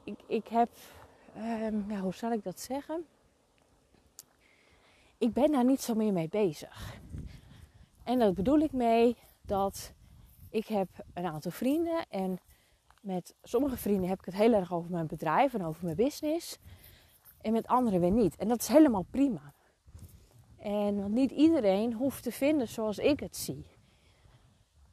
ik, 0.04 0.20
ik 0.28 0.48
heb, 0.48 0.70
um, 1.38 1.86
ja, 1.92 2.00
hoe 2.00 2.14
zal 2.14 2.32
ik 2.32 2.44
dat 2.44 2.60
zeggen? 2.60 3.06
Ik 5.18 5.34
ben 5.34 5.52
daar 5.52 5.66
niet 5.66 5.82
zo 5.82 5.96
meer 5.96 6.14
mee 6.14 6.30
bezig. 6.30 7.00
En 8.04 8.20
dat 8.20 8.34
bedoel 8.34 8.60
ik 8.60 8.72
mee 8.72 9.18
dat 9.42 9.94
ik 10.54 10.68
heb 10.68 10.88
een 11.14 11.26
aantal 11.26 11.52
vrienden 11.52 12.06
en 12.10 12.40
met 13.02 13.36
sommige 13.44 13.78
vrienden 13.78 14.10
heb 14.10 14.20
ik 14.20 14.26
het 14.26 14.36
heel 14.36 14.54
erg 14.54 14.74
over 14.74 14.92
mijn 14.92 15.08
bedrijf 15.08 15.54
en 15.54 15.66
over 15.66 15.84
mijn 15.84 15.96
business. 15.96 16.58
En 17.42 17.52
met 17.52 17.68
anderen 17.68 18.00
weer 18.00 18.12
niet. 18.12 18.36
En 18.36 18.48
dat 18.48 18.62
is 18.62 18.68
helemaal 18.68 19.06
prima. 19.10 19.54
En 20.58 21.02
want 21.02 21.14
niet 21.14 21.32
iedereen 21.32 21.94
hoeft 21.94 22.24
te 22.24 22.32
vinden 22.32 22.68
zoals 22.68 22.98
ik 22.98 23.20
het 23.20 23.38
zie. 23.38 23.66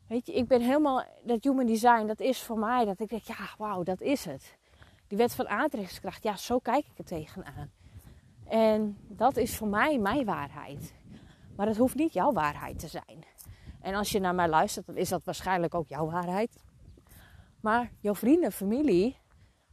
Weet 0.06 0.26
je, 0.26 0.32
ik 0.32 0.48
ben 0.48 0.60
helemaal, 0.60 1.04
dat 1.24 1.44
human 1.44 1.66
design, 1.66 2.06
dat 2.06 2.20
is 2.20 2.42
voor 2.42 2.58
mij 2.58 2.84
dat 2.84 3.00
ik 3.00 3.08
denk, 3.08 3.22
ja, 3.22 3.48
wauw, 3.58 3.82
dat 3.82 4.00
is 4.00 4.24
het. 4.24 4.58
Die 5.06 5.18
wet 5.18 5.34
van 5.34 5.48
aantrekkingskracht, 5.48 6.22
ja, 6.22 6.36
zo 6.36 6.58
kijk 6.58 6.86
ik 6.86 6.98
er 6.98 7.04
tegenaan. 7.04 7.70
En 8.44 8.98
dat 9.08 9.36
is 9.36 9.56
voor 9.56 9.68
mij 9.68 9.98
mijn 9.98 10.24
waarheid. 10.24 10.94
Maar 11.56 11.66
het 11.66 11.76
hoeft 11.76 11.94
niet 11.94 12.12
jouw 12.12 12.32
waarheid 12.32 12.78
te 12.78 12.88
zijn. 12.88 13.24
En 13.80 13.94
als 13.94 14.10
je 14.10 14.20
naar 14.20 14.34
mij 14.34 14.48
luistert, 14.48 14.86
dan 14.86 14.96
is 14.96 15.08
dat 15.08 15.24
waarschijnlijk 15.24 15.74
ook 15.74 15.88
jouw 15.88 16.10
waarheid. 16.10 16.64
Maar 17.60 17.90
jouw 18.00 18.14
vrienden, 18.14 18.52
familie, 18.52 19.16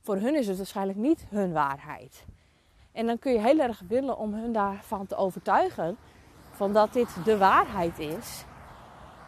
voor 0.02 0.16
hun 0.16 0.36
is 0.36 0.48
het 0.48 0.58
waarschijnlijk 0.58 0.98
niet 0.98 1.26
hun 1.30 1.54
waarheid. 1.54 2.26
En 2.92 3.06
dan 3.06 3.20
kun 3.20 3.32
je 3.32 3.42
heel 3.42 3.60
erg 3.60 3.82
willen 3.88 4.18
om 4.18 4.34
hun 4.34 4.52
daarvan 4.52 5.08
te 5.08 5.16
overtuigen 5.16 5.98
van 6.52 6.74
dat 6.74 6.94
dit 6.94 7.26
de 7.26 7.38
waarheid 7.38 8.00
is. 8.00 8.46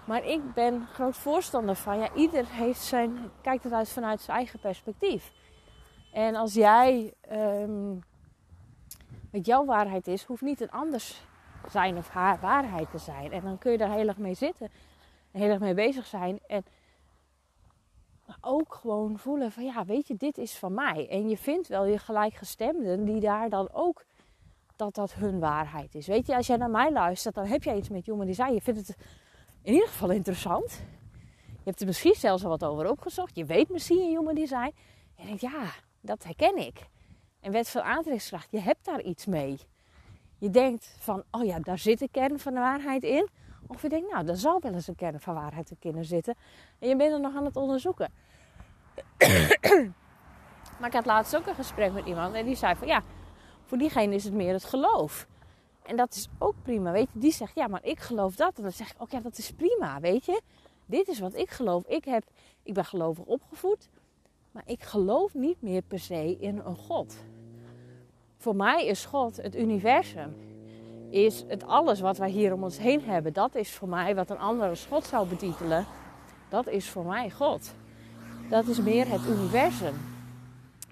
Maar 0.06 0.26
ik 0.26 0.54
ben 0.54 0.88
groot 0.88 1.16
voorstander 1.16 1.76
van, 1.76 2.00
ja, 2.00 2.14
ieder 2.14 2.46
heeft 2.48 2.82
zijn, 2.82 3.32
kijkt 3.42 3.64
het 3.64 3.74
uit 3.74 3.90
vanuit 3.90 4.22
zijn 4.22 4.38
eigen 4.38 4.60
perspectief. 4.60 5.32
En 6.12 6.36
als 6.36 6.54
jij, 6.54 7.14
um, 7.32 8.00
wat 9.32 9.46
jouw 9.46 9.66
waarheid 9.66 10.08
is, 10.08 10.24
hoeft 10.24 10.42
niet 10.42 10.62
een 10.62 10.72
anders 10.72 11.22
zijn 11.70 11.98
of 11.98 12.10
haar 12.10 12.40
waarheid 12.40 12.92
te 12.92 12.98
zijn. 12.98 13.32
En 13.32 13.42
dan 13.42 13.58
kun 13.58 13.72
je 13.72 13.78
daar 13.78 13.92
heel 13.92 14.08
erg 14.08 14.18
mee 14.18 14.34
zitten, 14.34 14.70
heel 15.32 15.50
erg 15.50 15.60
mee 15.60 15.74
bezig 15.74 16.06
zijn. 16.06 16.40
En 16.48 16.64
ook 18.42 18.74
gewoon 18.74 19.18
voelen 19.18 19.52
van, 19.52 19.64
ja, 19.64 19.86
weet 19.86 20.08
je, 20.08 20.16
dit 20.16 20.38
is 20.38 20.58
van 20.58 20.74
mij. 20.74 21.08
En 21.10 21.30
je 21.30 21.38
vindt 21.38 21.68
wel 21.68 21.86
je 21.86 21.98
gelijkgestemden 21.98 23.06
die 23.06 23.20
daar 23.20 23.50
dan 23.50 23.70
ook 23.72 24.04
dat 24.76 24.96
dat 24.96 25.14
hun 25.14 25.40
waarheid 25.40 25.96
is. 25.96 26.08
Weet 26.08 26.28
je, 26.28 26.36
als 26.36 26.48
jij 26.48 26.58
naar 26.58 26.70
mij 26.70 26.92
luistert, 26.92 27.36
dan 27.36 27.46
heb 27.46 27.64
jij 27.64 27.78
iets 27.78 27.90
met 27.90 28.06
Human 28.06 28.26
Design. 28.26 28.54
Je 28.54 28.62
vindt 28.62 28.88
het 28.88 28.98
in 29.62 29.74
ieder 29.74 29.88
geval 29.88 30.10
interessant. 30.12 30.82
Je 31.44 31.66
hebt 31.66 31.80
er 31.80 31.86
misschien 31.88 32.16
zelfs 32.16 32.44
al 32.44 32.50
wat 32.50 32.64
over 32.64 32.90
opgezocht. 32.90 33.36
Je 33.36 33.46
weet 33.46 33.70
misschien 33.70 34.08
Human 34.08 34.36
Design. 34.36 34.74
En 35.16 35.24
je 35.24 35.26
denkt, 35.26 35.42
ja, 35.42 35.72
dat 36.02 36.24
herken 36.24 36.58
ik. 36.58 36.88
En 37.40 37.52
wet 37.52 37.70
van 37.70 37.82
aantrekkingskracht, 37.82 38.52
je 38.52 38.60
hebt 38.60 38.86
daar 38.86 39.02
iets 39.02 39.26
mee. 39.26 39.60
Je 40.40 40.50
denkt 40.50 40.96
van, 41.00 41.24
oh 41.32 41.46
ja, 41.46 41.60
daar 41.60 41.78
zit 41.78 42.02
een 42.02 42.12
kern 42.12 42.40
van 42.40 42.54
de 42.54 42.60
waarheid 42.60 43.04
in. 43.04 43.28
Of 43.68 43.82
je 43.82 43.90
denkt, 43.90 44.12
nou, 44.12 44.26
daar 44.26 44.36
zou 44.36 44.60
wel 44.62 44.74
eens 44.74 44.88
een 44.88 44.96
kern 44.96 45.20
van 45.20 45.34
waarheid 45.34 45.72
in 45.80 46.06
zitten. 46.06 46.36
En 46.80 46.90
je 46.90 46.96
bent 46.96 47.14
er 47.14 47.20
nog 47.20 47.36
aan 47.36 47.46
het 47.46 47.56
onderzoeken. 47.56 48.12
maar 50.80 50.88
ik 50.88 50.94
had 50.94 51.06
laatst 51.06 51.36
ook 51.36 51.48
een 51.48 51.56
gesprek 51.56 51.94
met 51.94 52.06
iemand 52.06 52.36
en 52.36 52.46
die 52.46 52.56
zei 52.56 52.76
van, 52.76 52.88
ja, 52.88 53.04
voor 53.66 53.78
diegene 53.78 54.16
is 54.16 54.24
het 54.24 54.34
meer 54.34 54.54
het 54.54 54.64
geloof. 54.64 55.28
En 55.84 55.96
dat 55.96 56.14
is 56.16 56.28
ook 56.38 56.56
prima, 56.62 56.92
weet 56.92 57.08
je. 57.14 57.20
Die 57.20 57.32
zegt, 57.32 57.56
ja, 57.56 57.68
maar 57.68 57.84
ik 57.84 58.00
geloof 58.00 58.36
dat. 58.36 58.58
En 58.58 58.64
dan 58.64 58.72
zeg 58.72 58.92
ik, 58.92 59.02
oké, 59.02 59.16
ja, 59.16 59.22
dat 59.22 59.38
is 59.38 59.52
prima, 59.52 60.00
weet 60.00 60.26
je. 60.26 60.42
Dit 60.86 61.08
is 61.08 61.20
wat 61.20 61.36
ik 61.36 61.50
geloof. 61.50 61.86
Ik, 61.86 62.06
heb, 62.06 62.24
ik 62.64 62.74
ben 62.74 62.86
gelovig 62.86 63.26
opgevoed. 63.26 63.90
Maar 64.52 64.64
ik 64.66 64.84
geloof 64.84 65.34
niet 65.34 65.62
meer 65.62 65.82
per 65.82 66.00
se 66.00 66.38
in 66.40 66.58
een 66.58 66.76
God. 66.76 67.16
Voor 68.40 68.56
mij 68.56 68.86
is 68.86 69.06
God 69.06 69.38
het 69.38 69.56
universum. 69.56 70.36
Is 71.10 71.44
het 71.48 71.64
alles 71.64 72.00
wat 72.00 72.18
wij 72.18 72.30
hier 72.30 72.54
om 72.54 72.64
ons 72.64 72.78
heen 72.78 73.02
hebben. 73.02 73.34
Dat 73.34 73.56
is 73.56 73.72
voor 73.72 73.88
mij 73.90 74.16
wat 74.16 74.30
een 74.30 74.38
ander 74.40 74.70
als 74.70 74.86
God 74.86 75.06
zou 75.06 75.28
betitelen. 75.28 75.86
Dat 76.50 76.68
is 76.68 76.90
voor 76.90 77.06
mij 77.06 77.32
God. 77.32 77.74
Dat 78.50 78.68
is 78.68 78.80
meer 78.80 79.08
het 79.08 79.26
universum. 79.26 79.96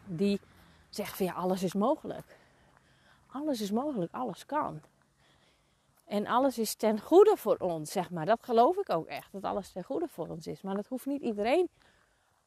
Die 0.05 0.39
zegt 0.89 1.17
van 1.17 1.25
ja, 1.25 1.33
alles 1.33 1.63
is 1.63 1.73
mogelijk. 1.73 2.37
Alles 3.27 3.61
is 3.61 3.71
mogelijk, 3.71 4.13
alles 4.13 4.45
kan. 4.45 4.81
En 6.05 6.27
alles 6.27 6.57
is 6.57 6.75
ten 6.75 6.99
goede 6.99 7.37
voor 7.37 7.57
ons, 7.57 7.91
zeg 7.91 8.09
maar. 8.11 8.25
Dat 8.25 8.43
geloof 8.43 8.77
ik 8.77 8.89
ook 8.89 9.07
echt, 9.07 9.31
dat 9.31 9.43
alles 9.43 9.71
ten 9.71 9.83
goede 9.83 10.07
voor 10.07 10.27
ons 10.27 10.47
is. 10.47 10.61
Maar 10.61 10.75
dat 10.75 10.87
hoeft 10.87 11.05
niet 11.05 11.21
iedereen 11.21 11.69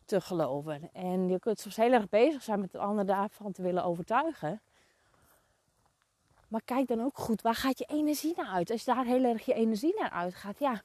te 0.04 0.20
geloven. 0.20 0.90
En 0.92 1.28
je 1.28 1.38
kunt 1.38 1.58
soms 1.58 1.76
heel 1.76 1.92
erg 1.92 2.08
bezig 2.08 2.42
zijn 2.42 2.60
met 2.60 2.72
de 2.72 2.78
ander 2.78 3.06
daarvan 3.06 3.52
te 3.52 3.62
willen 3.62 3.84
overtuigen. 3.84 4.60
Maar 6.50 6.62
kijk 6.64 6.88
dan 6.88 7.00
ook 7.04 7.18
goed, 7.18 7.42
waar 7.42 7.54
gaat 7.54 7.78
je 7.78 7.84
energie 7.84 8.32
naar 8.36 8.46
uit? 8.46 8.70
Als 8.70 8.84
daar 8.84 9.04
heel 9.04 9.24
erg 9.24 9.44
je 9.44 9.54
energie 9.54 9.94
naar 9.98 10.10
uitgaat, 10.10 10.58
ja. 10.58 10.82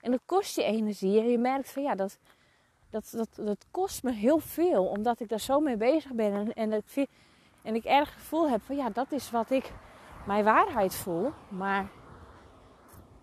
En 0.00 0.10
dat 0.10 0.20
kost 0.26 0.56
je 0.56 0.62
energie. 0.62 1.20
En 1.20 1.28
je 1.28 1.38
merkt 1.38 1.70
van 1.70 1.82
ja, 1.82 1.94
dat, 1.94 2.18
dat, 2.90 3.10
dat, 3.10 3.28
dat 3.34 3.66
kost 3.70 4.02
me 4.02 4.12
heel 4.12 4.38
veel. 4.38 4.86
Omdat 4.86 5.20
ik 5.20 5.28
daar 5.28 5.40
zo 5.40 5.60
mee 5.60 5.76
bezig 5.76 6.12
ben. 6.12 6.52
En, 6.54 6.82
en 7.62 7.74
ik 7.74 7.84
erg 7.84 8.12
gevoel 8.12 8.50
heb 8.50 8.62
van 8.62 8.76
ja, 8.76 8.90
dat 8.90 9.12
is 9.12 9.30
wat 9.30 9.50
ik 9.50 9.72
mijn 10.26 10.44
waarheid 10.44 10.94
voel. 10.94 11.32
Maar 11.48 11.90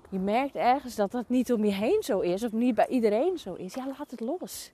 je 0.10 0.20
merkt 0.20 0.56
ergens 0.56 0.96
dat 0.96 1.12
dat 1.12 1.30
niet 1.30 1.54
om 1.54 1.66
je 1.66 1.74
heen 1.74 2.04
zo 2.04 2.20
is. 2.20 2.44
Of 2.44 2.52
niet 2.52 2.76
bij 2.76 2.88
iedereen 2.88 3.38
zo 3.38 3.54
is. 3.54 3.74
Ja, 3.74 3.88
laat 3.88 4.12
het 4.12 4.20
los. 4.20 4.72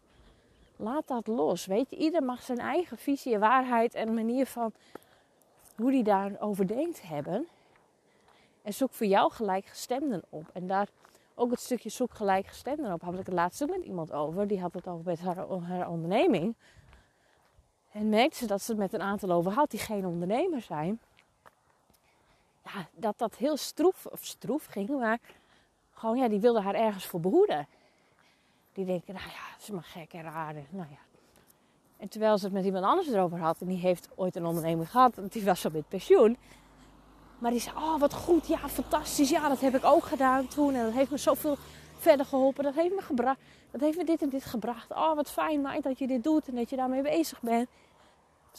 Laat 0.76 1.08
dat 1.08 1.28
los. 1.28 1.66
Weet 1.66 1.90
je, 1.90 1.96
ieder 1.96 2.24
mag 2.24 2.42
zijn 2.42 2.60
eigen 2.60 2.98
visie, 2.98 3.40
waarheid 3.40 3.94
en 3.94 4.14
manier 4.14 4.46
van 4.46 4.74
hoe 5.76 5.92
die 5.92 6.04
daarover 6.04 6.68
denkt 6.68 7.02
hebben. 7.02 7.48
En 8.62 8.74
zoek 8.74 8.94
voor 8.94 9.08
jou 9.08 9.32
gelijkgestemden 9.32 10.24
op. 10.30 10.50
En 10.54 10.68
daar 10.68 10.88
ook 11.36 11.52
het 11.52 11.60
stukje 11.60 11.90
zoek 11.90 12.14
gelijkgestemden 12.14 12.94
op. 12.94 13.02
Had 13.02 13.14
ik 13.14 13.26
het 13.26 13.36
laatst 13.36 13.64
ook 13.64 13.70
met 13.70 13.84
iemand 13.84 14.12
over. 14.12 14.48
Die 14.48 14.60
had 14.60 14.74
het 14.74 14.88
over 14.88 15.06
met 15.06 15.20
haar, 15.20 15.38
haar 15.62 15.90
onderneming. 15.90 16.56
En 17.92 18.10
merkte 18.10 18.38
ze 18.38 18.46
dat 18.46 18.62
ze 18.62 18.72
het 18.72 18.80
met 18.80 18.94
een 18.94 19.02
aantal 19.02 19.32
over 19.32 19.52
had 19.52 19.70
die 19.72 19.80
geen 19.80 20.06
ondernemer 20.06 20.62
zijn. 20.62 21.00
Ja, 22.64 22.88
dat 22.94 23.18
dat 23.18 23.36
heel 23.36 23.58
stroef, 23.58 24.06
of 24.06 24.26
stroef 24.26 24.66
ging, 24.66 24.90
maar 24.90 25.20
gewoon, 25.92 26.18
ja, 26.18 26.28
die 26.28 26.40
wilde 26.40 26.62
haar 26.62 26.76
ergens 26.76 27.06
voor 27.06 27.20
behoeden. 27.20 27.68
Die 28.74 28.86
denken, 28.86 29.14
nou 29.14 29.28
ja, 29.28 29.60
ze 29.60 29.62
is 29.62 29.70
maar 29.70 29.84
gek 29.84 30.14
en 30.14 30.24
raar. 30.24 30.54
Nou 30.54 30.88
ja. 30.90 31.11
En 32.02 32.10
terwijl 32.10 32.38
ze 32.38 32.46
het 32.46 32.54
met 32.54 32.66
iemand 32.66 32.86
anders 32.86 33.08
erover 33.08 33.40
had, 33.40 33.58
en 33.60 33.68
die 33.68 33.78
heeft 33.78 34.08
ooit 34.16 34.36
een 34.36 34.46
ondernemer 34.46 34.88
gehad, 34.88 35.18
en 35.18 35.28
die 35.28 35.44
was 35.44 35.62
zo 35.62 35.70
met 35.74 35.88
pensioen. 35.88 36.38
Maar 37.40 37.52
die 37.52 37.60
zei, 37.60 37.76
oh 37.76 38.00
wat 38.00 38.14
goed, 38.14 38.48
ja 38.48 38.70
fantastisch, 38.70 39.30
ja 39.30 39.50
dat 39.50 39.60
heb 39.60 39.76
ik 39.76 39.86
ook 39.86 40.04
gedaan 40.04 40.48
toen. 40.48 40.74
En 40.74 40.84
dat 40.84 40.94
heeft 40.94 41.12
me 41.12 41.18
zoveel 41.18 41.58
verder 41.98 42.26
geholpen, 42.26 42.64
dat 42.64 42.74
heeft 42.74 42.96
me 42.96 43.02
gebracht 43.02 43.38
dat 43.72 43.82
heeft 43.82 43.98
me 43.98 44.04
dit 44.04 44.22
en 44.22 44.30
dit 44.30 44.46
gebracht. 44.46 44.92
Oh, 44.92 45.16
wat 45.16 45.32
fijn, 45.32 45.62
Mike, 45.62 45.82
dat 45.82 46.00
je 46.00 46.08
dit 46.08 46.24
doet 46.24 46.48
en 46.48 46.56
dat 46.56 46.70
je 46.70 46.76
daarmee 46.76 47.02
bezig 47.02 47.42
bent. 47.42 47.68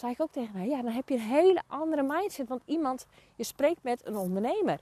Dat 0.00 0.10
ik 0.10 0.20
ook 0.20 0.32
tegen 0.32 0.54
haar. 0.54 0.66
Ja, 0.66 0.82
dan 0.82 0.92
heb 0.92 1.08
je 1.08 1.14
een 1.14 1.20
hele 1.20 1.62
andere 1.66 2.02
mindset. 2.02 2.48
Want 2.48 2.62
iemand, 2.64 3.06
je 3.34 3.44
spreekt 3.44 3.82
met 3.82 4.06
een 4.06 4.16
ondernemer. 4.16 4.78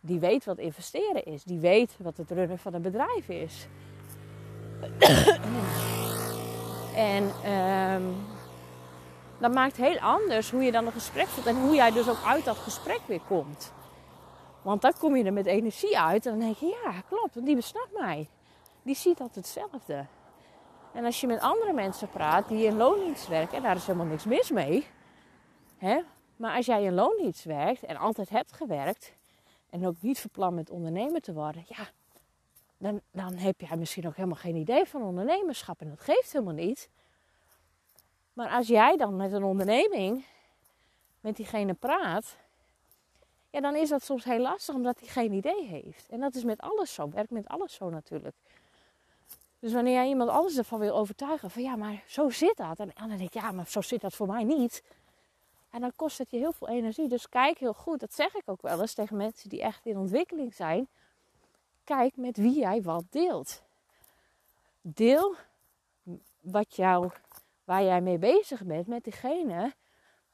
Die 0.00 0.18
weet 0.18 0.44
wat 0.44 0.58
investeren 0.58 1.24
is. 1.24 1.44
Die 1.44 1.58
weet 1.58 1.96
wat 1.98 2.16
het 2.16 2.30
runnen 2.30 2.58
van 2.58 2.74
een 2.74 2.82
bedrijf 2.82 3.28
is. 3.28 3.66
En 6.94 7.52
um, 7.52 8.16
dat 9.38 9.52
maakt 9.52 9.76
heel 9.76 9.98
anders 9.98 10.50
hoe 10.50 10.62
je 10.62 10.72
dan 10.72 10.86
een 10.86 10.92
gesprek 10.92 11.26
voert. 11.26 11.46
En 11.46 11.60
hoe 11.60 11.74
jij 11.74 11.90
dus 11.90 12.08
ook 12.08 12.24
uit 12.26 12.44
dat 12.44 12.56
gesprek 12.56 13.00
weer 13.06 13.20
komt. 13.28 13.72
Want 14.62 14.82
dan 14.82 14.92
kom 14.98 15.16
je 15.16 15.24
er 15.24 15.32
met 15.32 15.46
energie 15.46 15.98
uit. 15.98 16.26
En 16.26 16.30
dan 16.30 16.40
denk 16.40 16.56
je, 16.56 16.66
ja, 16.84 17.00
klopt. 17.08 17.34
Want 17.34 17.46
die 17.46 17.56
besnapt 17.56 17.92
mij 17.92 18.28
die 18.84 18.94
ziet 18.94 19.18
dat 19.18 19.34
hetzelfde. 19.34 20.06
En 20.92 21.04
als 21.04 21.20
je 21.20 21.26
met 21.26 21.40
andere 21.40 21.72
mensen 21.72 22.08
praat 22.08 22.48
die 22.48 22.66
in 22.66 22.76
loondienst 22.76 23.28
werken, 23.28 23.56
en 23.56 23.62
daar 23.62 23.76
is 23.76 23.86
helemaal 23.86 24.06
niks 24.06 24.24
mis 24.24 24.50
mee. 24.50 24.86
Hè? 25.76 26.00
Maar 26.36 26.56
als 26.56 26.66
jij 26.66 26.82
in 26.82 26.94
loondienst 26.94 27.44
werkt 27.44 27.84
en 27.84 27.96
altijd 27.96 28.28
hebt 28.28 28.52
gewerkt 28.52 29.12
en 29.70 29.86
ook 29.86 29.96
niet 30.00 30.20
verplan 30.20 30.54
met 30.54 30.70
ondernemer 30.70 31.20
te 31.20 31.32
worden, 31.32 31.64
ja, 31.66 31.88
dan, 32.84 33.00
dan 33.10 33.34
heb 33.34 33.60
jij 33.60 33.76
misschien 33.76 34.06
ook 34.06 34.16
helemaal 34.16 34.36
geen 34.36 34.56
idee 34.56 34.84
van 34.84 35.02
ondernemerschap 35.02 35.80
en 35.80 35.88
dat 35.88 36.00
geeft 36.00 36.32
helemaal 36.32 36.54
niet. 36.54 36.88
Maar 38.32 38.48
als 38.48 38.66
jij 38.66 38.96
dan 38.96 39.16
met 39.16 39.32
een 39.32 39.44
onderneming 39.44 40.24
met 41.20 41.36
diegene 41.36 41.74
praat, 41.74 42.36
ja, 43.50 43.60
dan 43.60 43.76
is 43.76 43.88
dat 43.88 44.02
soms 44.02 44.24
heel 44.24 44.38
lastig 44.38 44.74
omdat 44.74 44.98
hij 45.00 45.08
geen 45.08 45.32
idee 45.32 45.66
heeft. 45.66 46.08
En 46.08 46.20
dat 46.20 46.34
is 46.34 46.44
met 46.44 46.60
alles 46.60 46.94
zo, 46.94 47.08
werkt 47.08 47.30
met 47.30 47.48
alles 47.48 47.74
zo 47.74 47.90
natuurlijk. 47.90 48.34
Dus 49.58 49.72
wanneer 49.72 49.92
jij 49.92 50.08
iemand 50.08 50.30
anders 50.30 50.56
ervan 50.56 50.78
wil 50.78 50.96
overtuigen, 50.96 51.50
van 51.50 51.62
ja, 51.62 51.76
maar 51.76 52.02
zo 52.06 52.30
zit 52.30 52.56
dat. 52.56 52.78
En 52.78 52.90
dan 52.94 53.08
denk 53.08 53.20
ik, 53.20 53.34
ja, 53.34 53.52
maar 53.52 53.68
zo 53.68 53.80
zit 53.80 54.00
dat 54.00 54.14
voor 54.14 54.26
mij 54.26 54.44
niet. 54.44 54.82
En 55.70 55.80
dan 55.80 55.92
kost 55.96 56.18
het 56.18 56.30
je 56.30 56.36
heel 56.36 56.52
veel 56.52 56.68
energie. 56.68 57.08
Dus 57.08 57.28
kijk 57.28 57.58
heel 57.58 57.74
goed, 57.74 58.00
dat 58.00 58.14
zeg 58.14 58.34
ik 58.34 58.42
ook 58.46 58.62
wel 58.62 58.80
eens 58.80 58.94
tegen 58.94 59.16
mensen 59.16 59.48
die 59.48 59.62
echt 59.62 59.86
in 59.86 59.98
ontwikkeling 59.98 60.54
zijn. 60.54 60.88
Kijk 61.84 62.16
met 62.16 62.36
wie 62.36 62.58
jij 62.58 62.82
wat 62.82 63.04
deelt. 63.10 63.62
Deel 64.80 65.34
wat 66.40 66.76
jou, 66.76 67.10
waar 67.64 67.82
jij 67.82 68.00
mee 68.00 68.18
bezig 68.18 68.64
bent 68.64 68.86
met 68.86 69.04
diegene 69.04 69.74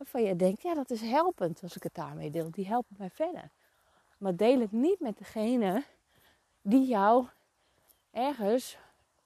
waarvan 0.00 0.23
je 0.23 0.37
denkt, 0.37 0.62
ja, 0.62 0.75
dat 0.75 0.90
is 0.90 1.00
helpend 1.00 1.62
als 1.62 1.76
ik 1.76 1.83
het 1.83 1.95
daarmee 1.95 2.30
deel. 2.30 2.50
Die 2.50 2.66
helpen 2.66 2.97
mij 2.99 3.11
verder. 3.11 3.50
Maar 4.19 4.37
deel 4.37 4.61
het 4.61 4.73
niet 4.73 5.00
met 5.00 5.19
degene 5.19 5.85
die 6.62 6.87
jou 6.87 7.26
ergens 8.11 8.78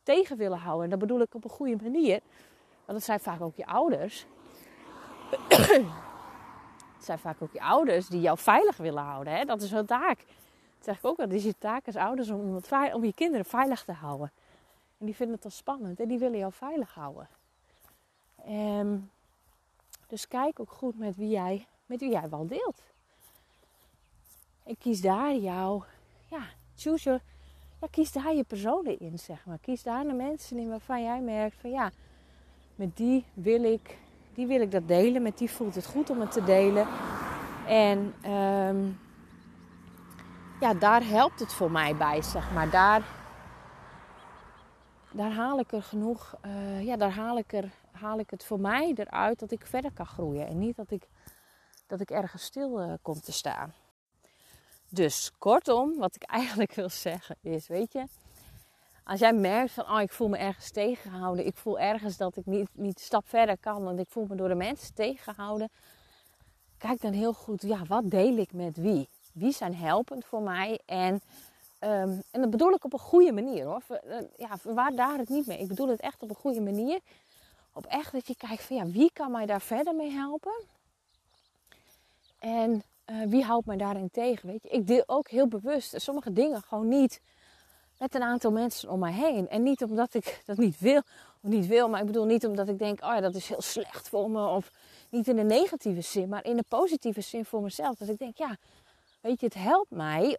tegen 0.02 0.37
willen 0.37 0.59
houden. 0.59 0.85
En 0.85 0.90
dat 0.90 0.99
bedoel 0.99 1.21
ik 1.21 1.35
op 1.35 1.45
een 1.45 1.50
goede 1.50 1.76
manier. 1.83 2.21
Want 2.85 2.99
dat 2.99 3.02
zijn 3.02 3.21
vaak 3.21 3.40
ook 3.40 3.57
je 3.57 3.66
ouders. 3.66 4.26
het 6.95 7.04
zijn 7.04 7.19
vaak 7.19 7.43
ook 7.43 7.52
je 7.52 7.62
ouders 7.62 8.09
die 8.09 8.21
jou 8.21 8.38
veilig 8.38 8.76
willen 8.76 9.02
houden. 9.02 9.37
Hè? 9.37 9.45
Dat 9.45 9.62
is 9.62 9.71
hun 9.71 9.87
taak. 9.87 10.25
Zeg 10.85 10.99
ik 10.99 11.05
ook 11.05 11.17
wel. 11.17 11.26
Het 11.26 11.37
is 11.37 11.45
je 11.45 11.55
taak 11.59 11.87
als 11.87 11.97
ouders 11.97 12.31
om, 12.31 12.61
om 12.93 13.05
je 13.05 13.14
kinderen 13.14 13.45
veilig 13.45 13.85
te 13.85 13.93
houden. 13.93 14.33
En 14.99 15.07
die 15.07 15.14
vinden 15.14 15.35
het 15.35 15.43
dan 15.43 15.53
spannend. 15.53 16.00
En 16.00 16.09
die 16.09 16.19
willen 16.19 16.38
jou 16.38 16.53
veilig 16.53 16.95
houden. 16.95 17.29
Ehm, 18.47 18.97
dus 20.07 20.29
kijk 20.29 20.61
ook 20.61 20.71
goed 20.71 20.99
met 20.99 21.17
wie 21.17 21.29
jij, 21.29 21.67
met 21.87 22.00
wie 22.00 22.11
jij 22.11 22.29
wel 22.29 22.47
deelt. 22.47 22.83
En 24.62 24.79
kies 24.79 25.00
daar 25.00 25.35
jouw, 25.35 25.85
ja, 26.31 26.43
choose 26.76 27.05
your, 27.05 27.21
kies 27.91 28.12
daar 28.12 28.35
je 28.35 28.45
personen 28.45 28.99
in, 28.99 29.19
zeg 29.19 29.47
maar. 29.47 29.59
Kies 29.59 29.83
daar 29.83 30.05
de 30.05 30.12
mensen 30.12 30.59
in 30.59 30.69
waarvan 30.69 31.03
jij 31.03 31.21
merkt 31.21 31.57
van 31.61 31.71
ja, 31.71 31.91
met 32.75 32.97
die 32.97 33.25
wil 33.35 33.64
ik, 33.64 33.99
die 34.35 34.47
wil 34.47 34.61
ik 34.61 34.71
dat 34.71 34.88
delen. 34.88 35.23
Met 35.23 35.38
die 35.38 35.50
voelt 35.50 35.75
het 35.75 35.87
goed 35.87 36.11
om 36.11 36.21
het 36.21 36.33
te 36.33 36.45
delen. 36.45 36.87
En 37.67 38.14
um, 38.31 38.99
ja, 40.64 40.75
daar 40.75 41.04
helpt 41.04 41.40
het 41.40 41.52
voor 41.52 41.71
mij 41.71 41.97
bij, 41.97 42.23
zeg 42.23 42.52
maar. 42.52 42.71
Daar 42.71 43.02
daar 45.12 45.33
haal 45.33 45.59
ik 45.59 45.73
er 45.73 45.83
genoeg, 45.83 46.35
uh, 46.47 46.85
ja, 46.85 46.97
daar 46.97 47.12
haal 47.12 47.38
ik, 47.38 47.52
er, 47.52 47.73
haal 47.90 48.18
ik 48.18 48.30
het 48.30 48.44
voor 48.44 48.61
mij 48.61 48.92
eruit 48.94 49.38
dat 49.38 49.50
ik 49.50 49.66
verder 49.66 49.92
kan 49.92 50.06
groeien. 50.06 50.47
En 50.47 50.59
niet 50.59 50.76
dat 50.76 50.90
ik, 50.90 51.09
dat 51.87 52.00
ik 52.00 52.11
ergens 52.11 52.42
stil 52.42 52.80
uh, 52.80 52.92
kom 53.02 53.21
te 53.21 53.33
staan. 53.33 53.75
Dus 54.88 55.33
kortom, 55.38 55.99
wat 55.99 56.14
ik 56.14 56.23
eigenlijk 56.40 56.75
wil 56.75 56.88
zeggen 56.88 57.37
is, 57.40 57.66
weet 57.66 57.92
je, 57.92 58.04
als 59.04 59.21
jij 59.21 59.33
merkt 59.33 59.73
van, 59.73 59.90
oh, 59.90 60.00
ik 60.00 60.12
voel 60.12 60.28
me 60.28 60.37
ergens 60.37 60.71
tegengehouden, 60.71 61.47
ik 61.47 61.56
voel 61.56 61.78
ergens 61.78 62.16
dat 62.16 62.37
ik 62.37 62.47
niet, 62.47 62.68
niet 62.73 62.99
een 62.99 63.04
stap 63.04 63.28
verder 63.28 63.59
kan, 63.59 63.85
want 63.85 63.99
ik 63.99 64.09
voel 64.09 64.26
me 64.28 64.37
door 64.37 64.49
de 64.49 64.54
mensen 64.54 64.94
tegengehouden, 64.94 65.71
kijk 66.78 67.00
dan 67.00 67.12
heel 67.12 67.33
goed, 67.33 67.62
ja, 67.62 67.85
wat 67.88 68.11
deel 68.11 68.37
ik 68.37 68.52
met 68.52 68.76
wie? 68.76 69.09
Wie 69.35 69.53
zijn 69.53 69.75
helpend 69.75 70.25
voor 70.25 70.43
mij? 70.43 70.81
En, 70.87 71.14
um, 71.81 72.23
en 72.31 72.41
dat 72.41 72.50
bedoel 72.50 72.73
ik 72.73 72.85
op 72.85 72.93
een 72.93 72.99
goede 72.99 73.33
manier 73.33 73.64
hoor. 73.64 73.83
Eh, 73.88 74.17
ja, 74.37 74.57
waar 74.62 74.95
daar 74.95 75.19
het 75.19 75.29
niet 75.29 75.47
mee. 75.47 75.59
Ik 75.59 75.69
bedoel 75.69 75.88
het 75.88 76.00
echt 76.00 76.23
op 76.23 76.31
een 76.31 76.37
goede 76.37 76.61
manier. 76.61 77.00
Op 77.73 77.87
echt 77.87 78.12
dat 78.12 78.26
je 78.26 78.37
kijkt 78.37 78.62
van 78.62 78.76
ja, 78.76 78.87
wie 78.87 79.11
kan 79.12 79.31
mij 79.31 79.47
daar 79.47 79.61
verder 79.61 79.95
mee 79.95 80.11
helpen? 80.11 80.62
En 82.38 82.83
uh, 83.07 83.26
wie 83.26 83.43
houdt 83.43 83.67
mij 83.67 83.76
daarin 83.76 84.11
tegen? 84.11 84.49
Weet 84.49 84.62
je, 84.62 84.69
ik 84.69 84.87
deel 84.87 85.03
ook 85.07 85.29
heel 85.29 85.49
bewust 85.49 86.00
sommige 86.00 86.33
dingen 86.33 86.62
gewoon 86.62 86.88
niet 86.88 87.21
met 87.99 88.14
een 88.14 88.23
aantal 88.23 88.53
mensen 88.53 88.91
om 88.91 88.99
mij 88.99 89.12
heen. 89.12 89.49
En 89.49 89.62
niet 89.62 89.83
omdat 89.83 90.14
ik 90.14 90.43
dat 90.47 90.57
niet 90.57 90.79
wil, 90.79 91.03
of 91.43 91.50
niet 91.50 91.67
wil, 91.67 91.88
maar 91.88 92.00
ik 92.00 92.07
bedoel 92.07 92.25
niet 92.25 92.47
omdat 92.47 92.69
ik 92.69 92.79
denk, 92.79 93.03
oh 93.03 93.14
ja, 93.14 93.21
dat 93.21 93.35
is 93.35 93.49
heel 93.49 93.62
slecht 93.62 94.09
voor 94.09 94.31
me. 94.31 94.47
Of 94.47 94.71
niet 95.11 95.29
in 95.29 95.37
de 95.37 95.43
negatieve 95.43 96.00
zin, 96.00 96.29
maar 96.29 96.45
in 96.45 96.57
de 96.57 96.64
positieve 96.69 97.21
zin 97.21 97.45
voor 97.45 97.62
mezelf. 97.62 97.99
Dat 97.99 98.09
ik 98.09 98.19
denk, 98.19 98.38
ja, 98.38 98.57
weet 99.25 99.40
je, 99.40 99.47
het 99.47 99.54
helpt 99.54 99.90
mij 99.90 100.38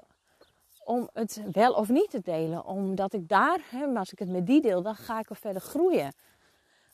om 0.84 1.10
het 1.13 1.42
wel 1.51 1.74
of 1.74 1.89
niet 1.89 2.10
te 2.10 2.22
delen. 2.22 2.65
Omdat 2.65 3.13
ik 3.13 3.27
daar, 3.27 3.60
hè, 3.70 3.86
als 3.86 4.12
ik 4.12 4.20
het 4.20 4.30
met 4.30 4.46
die 4.46 4.62
deel, 4.62 4.82
dan 4.82 4.96
ga 4.96 5.20
ik 5.20 5.27
wel 5.27 5.38
verder 5.42 5.62
groeien. 5.62 6.13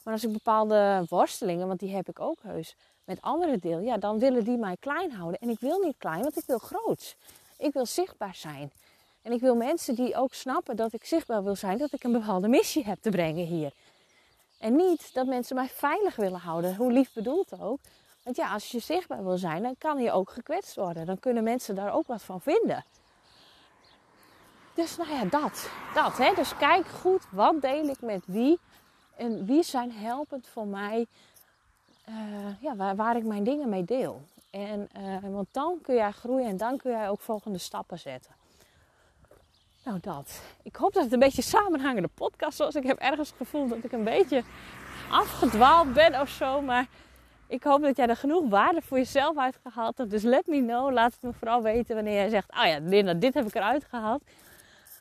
Maar 0.04 0.14
als 0.14 0.24
ik 0.24 0.32
bepaalde 0.32 1.06
worstelingen, 1.10 1.68
want 1.68 1.80
die 1.80 1.96
heb 1.96 2.10
ik 2.10 2.20
ook 2.20 2.38
heus, 2.42 2.76
met 3.04 3.22
anderen 3.22 3.60
deel, 3.60 3.80
ja, 3.80 3.98
dan 3.98 4.20
willen 4.20 4.44
die 4.44 4.58
mij 4.58 4.78
klein 4.80 5.12
houden. 5.12 5.40
En 5.40 5.50
ik 5.50 5.60
wil 5.60 5.80
niet 5.80 5.96
klein, 5.98 6.22
want 6.22 6.38
ik 6.38 6.44
wil 6.46 6.58
groot. 6.58 7.16
Ik 7.58 7.74
wil 7.74 7.86
zichtbaar 7.86 8.36
zijn. 8.36 8.72
En 9.22 9.32
ik 9.32 9.42
wil 9.42 9.56
mensen 9.56 9.96
die 9.96 10.16
ook 10.16 10.34
snappen 10.34 10.76
dat 10.76 10.94
ik 10.94 11.06
zichtbaar 11.06 11.44
wil 11.44 11.56
zijn, 11.56 11.78
dat 11.78 11.94
ik 11.94 12.04
een 12.04 12.12
bepaalde 12.12 12.48
missie 12.48 12.84
heb 12.84 13.02
te 13.02 13.10
brengen 13.10 13.46
hier. 13.46 13.74
En 14.60 14.76
niet 14.76 15.14
dat 15.14 15.28
mensen 15.28 15.56
mij 15.56 15.70
veilig 15.70 16.16
willen 16.16 16.40
houden, 16.40 16.76
hoe 16.76 16.92
lief 16.92 17.14
bedoeld 17.14 17.60
ook. 17.60 17.80
Ja, 18.36 18.54
als 18.54 18.72
je 18.72 18.80
zichtbaar 18.80 19.24
wil 19.24 19.38
zijn, 19.38 19.64
dan 19.64 19.76
kan 19.78 20.02
je 20.02 20.12
ook 20.12 20.30
gekwetst 20.30 20.76
worden. 20.76 21.06
Dan 21.06 21.20
kunnen 21.20 21.44
mensen 21.44 21.76
daar 21.76 21.94
ook 21.94 22.08
wat 22.08 22.22
van 22.22 22.42
vinden. 22.42 22.86
Dus 24.74 24.98
nou 24.98 25.10
ja, 25.10 25.26
dat. 25.26 25.70
dat 25.94 26.18
hè? 26.18 26.34
Dus 26.36 26.58
kijk 26.58 26.88
goed, 26.88 27.24
wat 27.32 27.62
deel 27.62 27.88
ik 27.88 28.02
met 28.02 28.24
wie? 28.26 28.60
En 29.16 29.46
wie 29.46 29.64
zijn 29.64 29.92
helpend 29.92 30.48
voor 30.48 30.68
mij? 30.68 31.06
Uh, 32.10 32.16
ja, 32.62 32.76
waar, 32.76 32.96
waar, 32.96 33.16
ik 33.16 33.24
mijn 33.24 33.44
dingen 33.44 33.70
mee 33.70 33.84
deel. 33.84 34.22
En, 34.50 34.90
uh, 34.98 35.32
want 35.34 35.48
dan 35.52 35.80
kun 35.82 35.96
jij 35.96 36.12
groeien 36.12 36.48
en 36.48 36.58
dan 36.58 36.78
kun 36.78 36.92
jij 36.92 37.10
ook 37.10 37.20
volgende 37.20 37.58
stappen 37.58 38.00
zetten. 38.00 38.32
Nou, 39.84 40.00
dat. 40.02 40.42
Ik 40.64 40.76
hoop 40.76 40.94
dat 40.94 41.04
het 41.04 41.14
een 41.14 41.20
beetje 41.20 41.42
samenhangende 41.42 42.10
podcast 42.14 42.58
was. 42.58 42.76
Ik 42.76 42.84
heb 42.84 42.98
ergens 42.98 43.30
het 43.30 43.38
gevoel 43.38 43.68
dat 43.68 43.84
ik 43.84 43.92
een 43.92 44.04
beetje 44.04 44.44
afgedwaald 45.12 45.94
ben 45.94 46.22
of 46.22 46.30
zo. 46.30 46.62
Maar 46.62 46.88
ik 47.52 47.64
hoop 47.64 47.82
dat 47.82 47.98
jij 47.98 48.08
er 48.08 48.16
genoeg 48.16 48.50
waarde 48.50 48.82
voor 48.82 48.98
jezelf 48.98 49.38
uitgehaald 49.38 49.98
hebt. 49.98 50.10
Dus 50.10 50.24
let 50.24 50.48
me 50.48 50.58
know. 50.58 50.92
Laat 50.92 51.14
het 51.14 51.22
me 51.22 51.34
vooral 51.34 51.62
weten 51.62 51.96
wanneer 51.96 52.14
jij 52.14 52.30
zegt: 52.30 52.52
Oh 52.52 52.66
ja, 52.66 52.80
Linda, 52.82 53.14
dit 53.14 53.34
heb 53.34 53.48
ik 53.48 53.56
eruit 53.56 53.86
gehaald. 53.86 54.24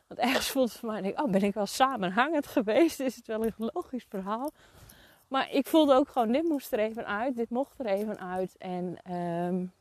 Want 0.06 0.20
ergens 0.20 0.50
voelt 0.52 0.68
het 0.68 0.78
voor 0.78 0.90
mij: 0.90 1.18
Oh, 1.18 1.30
ben 1.30 1.42
ik 1.42 1.54
wel 1.54 1.66
samenhangend 1.66 2.46
geweest? 2.56 3.00
Is 3.00 3.16
het 3.16 3.26
wel 3.26 3.44
een 3.44 3.54
logisch 3.56 4.06
verhaal? 4.08 4.50
Maar 5.28 5.50
ik 5.52 5.66
voelde 5.66 5.94
ook 5.94 6.08
gewoon: 6.08 6.32
dit 6.32 6.42
moest 6.42 6.72
er 6.72 6.78
even 6.78 7.06
uit. 7.06 7.36
Dit 7.36 7.50
mocht 7.50 7.78
er 7.78 7.86
even 7.86 8.18
uit. 8.18 8.56
En. 8.58 9.14
Um, 9.14 9.72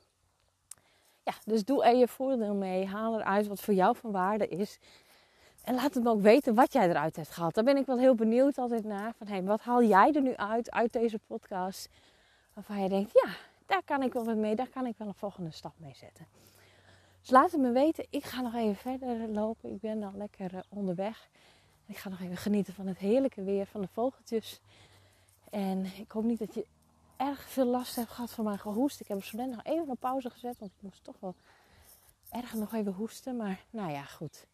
ja, 1.24 1.36
dus 1.46 1.66
doe 1.66 1.84
er 1.84 1.96
je 1.96 2.08
voordeel 2.08 2.54
mee. 2.54 2.86
Haal 2.86 3.20
eruit 3.20 3.48
wat 3.48 3.60
voor 3.60 3.74
jou 3.74 3.96
van 3.96 4.12
waarde 4.12 4.48
is. 4.48 4.80
En 5.64 5.76
laat 5.76 5.94
het 5.94 6.04
me 6.04 6.10
ook 6.10 6.22
weten 6.22 6.56
wat 6.56 6.74
jij 6.74 6.90
eruit 6.90 7.16
hebt 7.16 7.30
gehad. 7.30 7.54
Daar 7.54 7.64
ben 7.64 7.78
ik 7.78 7.86
wel 7.86 8.00
heel 8.00 8.16
benieuwd 8.16 8.58
altijd 8.58 8.84
naar. 8.84 9.14
Van, 9.18 9.28
hey, 9.28 9.44
wat 9.44 9.62
haal 9.62 9.84
jij 9.84 10.12
er 10.14 10.22
nu 10.22 10.36
uit, 10.36 10.72
uit 10.72 10.94
deze 10.94 11.20
podcast? 11.28 11.90
Waarvan 12.60 12.84
je 12.84 12.90
denkt, 12.90 13.12
ja, 13.14 13.36
daar 13.66 13.84
kan 13.84 14.04
ik 14.04 14.14
wel 14.14 14.26
wat 14.26 14.36
mee. 14.36 14.56
Daar 14.56 14.70
kan 14.70 14.86
ik 14.86 14.98
wel 14.98 15.08
een 15.08 15.14
volgende 15.14 15.52
stap 15.52 15.74
mee 15.78 15.96
zetten. 15.96 16.28
Dus 17.20 17.30
laat 17.30 17.52
het 17.52 17.62
me 17.62 17.72
weten. 17.72 18.06
Ik 18.10 18.24
ga 18.24 18.42
nog 18.42 18.56
even 18.56 18.76
verder 18.76 19.28
lopen. 19.28 19.74
Ik 19.74 19.80
ben 19.80 20.04
al 20.04 20.12
lekker 20.16 20.54
uh, 20.54 20.60
onderweg. 20.70 21.30
Ik 21.86 21.98
ga 21.98 22.10
nog 22.10 22.20
even 22.20 22.38
genieten 22.38 22.74
van 22.74 22.88
het 22.88 22.98
heerlijke 22.98 23.44
weer, 23.44 23.66
van 23.66 23.82
de 23.82 23.88
vogeltjes. 23.88 24.60
En 25.50 25.86
ik 25.86 26.12
hoop 26.12 26.24
niet 26.24 26.40
dat 26.40 26.54
je 26.54 26.66
erg 27.18 27.50
veel 27.50 27.66
last 27.66 27.96
heb 27.96 28.08
gehad 28.08 28.32
van 28.32 28.46
mijn 28.46 28.60
gehoest. 28.60 29.00
Ik 29.00 29.08
heb 29.08 29.24
zo 29.24 29.38
net 29.38 29.50
nog 29.50 29.64
even 29.64 29.90
op 29.90 30.00
pauze 30.00 30.30
gezet, 30.30 30.60
want 30.60 30.72
ik 30.72 30.82
moest 30.82 31.04
toch 31.04 31.20
wel 31.20 31.36
erg 32.30 32.54
nog 32.54 32.74
even 32.74 32.94
hoesten. 32.94 33.38
Maar 33.38 33.64
nou 33.70 33.92
ja, 33.92 34.04
goed. 34.04 34.46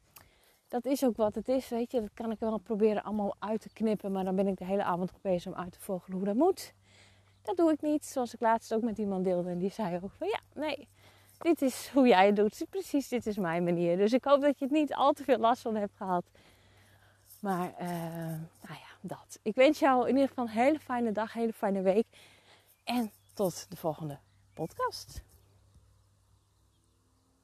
Dat 0.68 0.86
is 0.86 1.04
ook 1.04 1.18
wat 1.18 1.36
het 1.36 1.48
is, 1.48 1.70
weet 1.70 1.92
je. 1.92 2.02
Dat 2.02 2.14
kan 2.14 2.32
ik 2.32 2.40
wel 2.40 2.58
proberen 2.58 3.04
allemaal 3.04 3.36
uit 3.40 3.62
te 3.62 3.70
knippen. 3.74 4.12
Maar 4.12 4.24
dan 4.24 4.36
ben 4.36 4.48
ik 4.48 4.58
de 4.58 4.66
hele 4.66 4.84
avond 4.84 5.12
bezig 5.22 5.54
om 5.54 5.60
uit 5.60 5.72
te 5.72 5.80
volgen 5.80 6.14
hoe 6.14 6.24
dat 6.24 6.36
moet. 6.36 6.74
Dat 7.46 7.58
doe 7.58 7.72
ik 7.72 7.82
niet. 7.82 8.06
Zoals 8.06 8.34
ik 8.34 8.40
laatst 8.40 8.74
ook 8.74 8.82
met 8.82 8.98
iemand 8.98 9.24
deelde. 9.24 9.50
En 9.50 9.58
die 9.58 9.72
zei 9.72 10.00
ook 10.04 10.12
van 10.18 10.28
ja, 10.28 10.40
nee. 10.54 10.88
Dit 11.38 11.62
is 11.62 11.90
hoe 11.94 12.08
jij 12.08 12.26
het 12.26 12.36
doet. 12.36 12.66
Precies, 12.70 13.08
dit 13.08 13.26
is 13.26 13.38
mijn 13.38 13.64
manier. 13.64 13.98
Dus 13.98 14.14
ik 14.14 14.24
hoop 14.24 14.42
dat 14.42 14.60
je 14.60 14.66
het 14.66 14.74
niet 14.74 14.94
al 14.94 15.14
te 15.14 15.24
veel 15.24 15.38
last 15.38 15.62
van 15.62 15.76
hebt 15.76 15.96
gehad. 15.98 16.26
Maar, 17.40 17.74
uh, 17.82 17.88
nou 18.62 18.80
ja, 18.80 18.90
dat. 19.02 19.40
Ik 19.42 19.56
wens 19.56 19.80
jou 19.80 20.02
in 20.08 20.14
ieder 20.14 20.28
geval 20.28 20.44
een 20.44 20.52
hele 20.52 20.80
fijne 20.80 21.12
dag, 21.12 21.36
een 21.36 21.40
hele 21.42 21.54
fijne 21.54 21.82
week. 21.82 22.06
En 22.84 23.12
tot 23.34 23.66
de 23.70 23.76
volgende 23.76 24.20
podcast. 24.54 25.25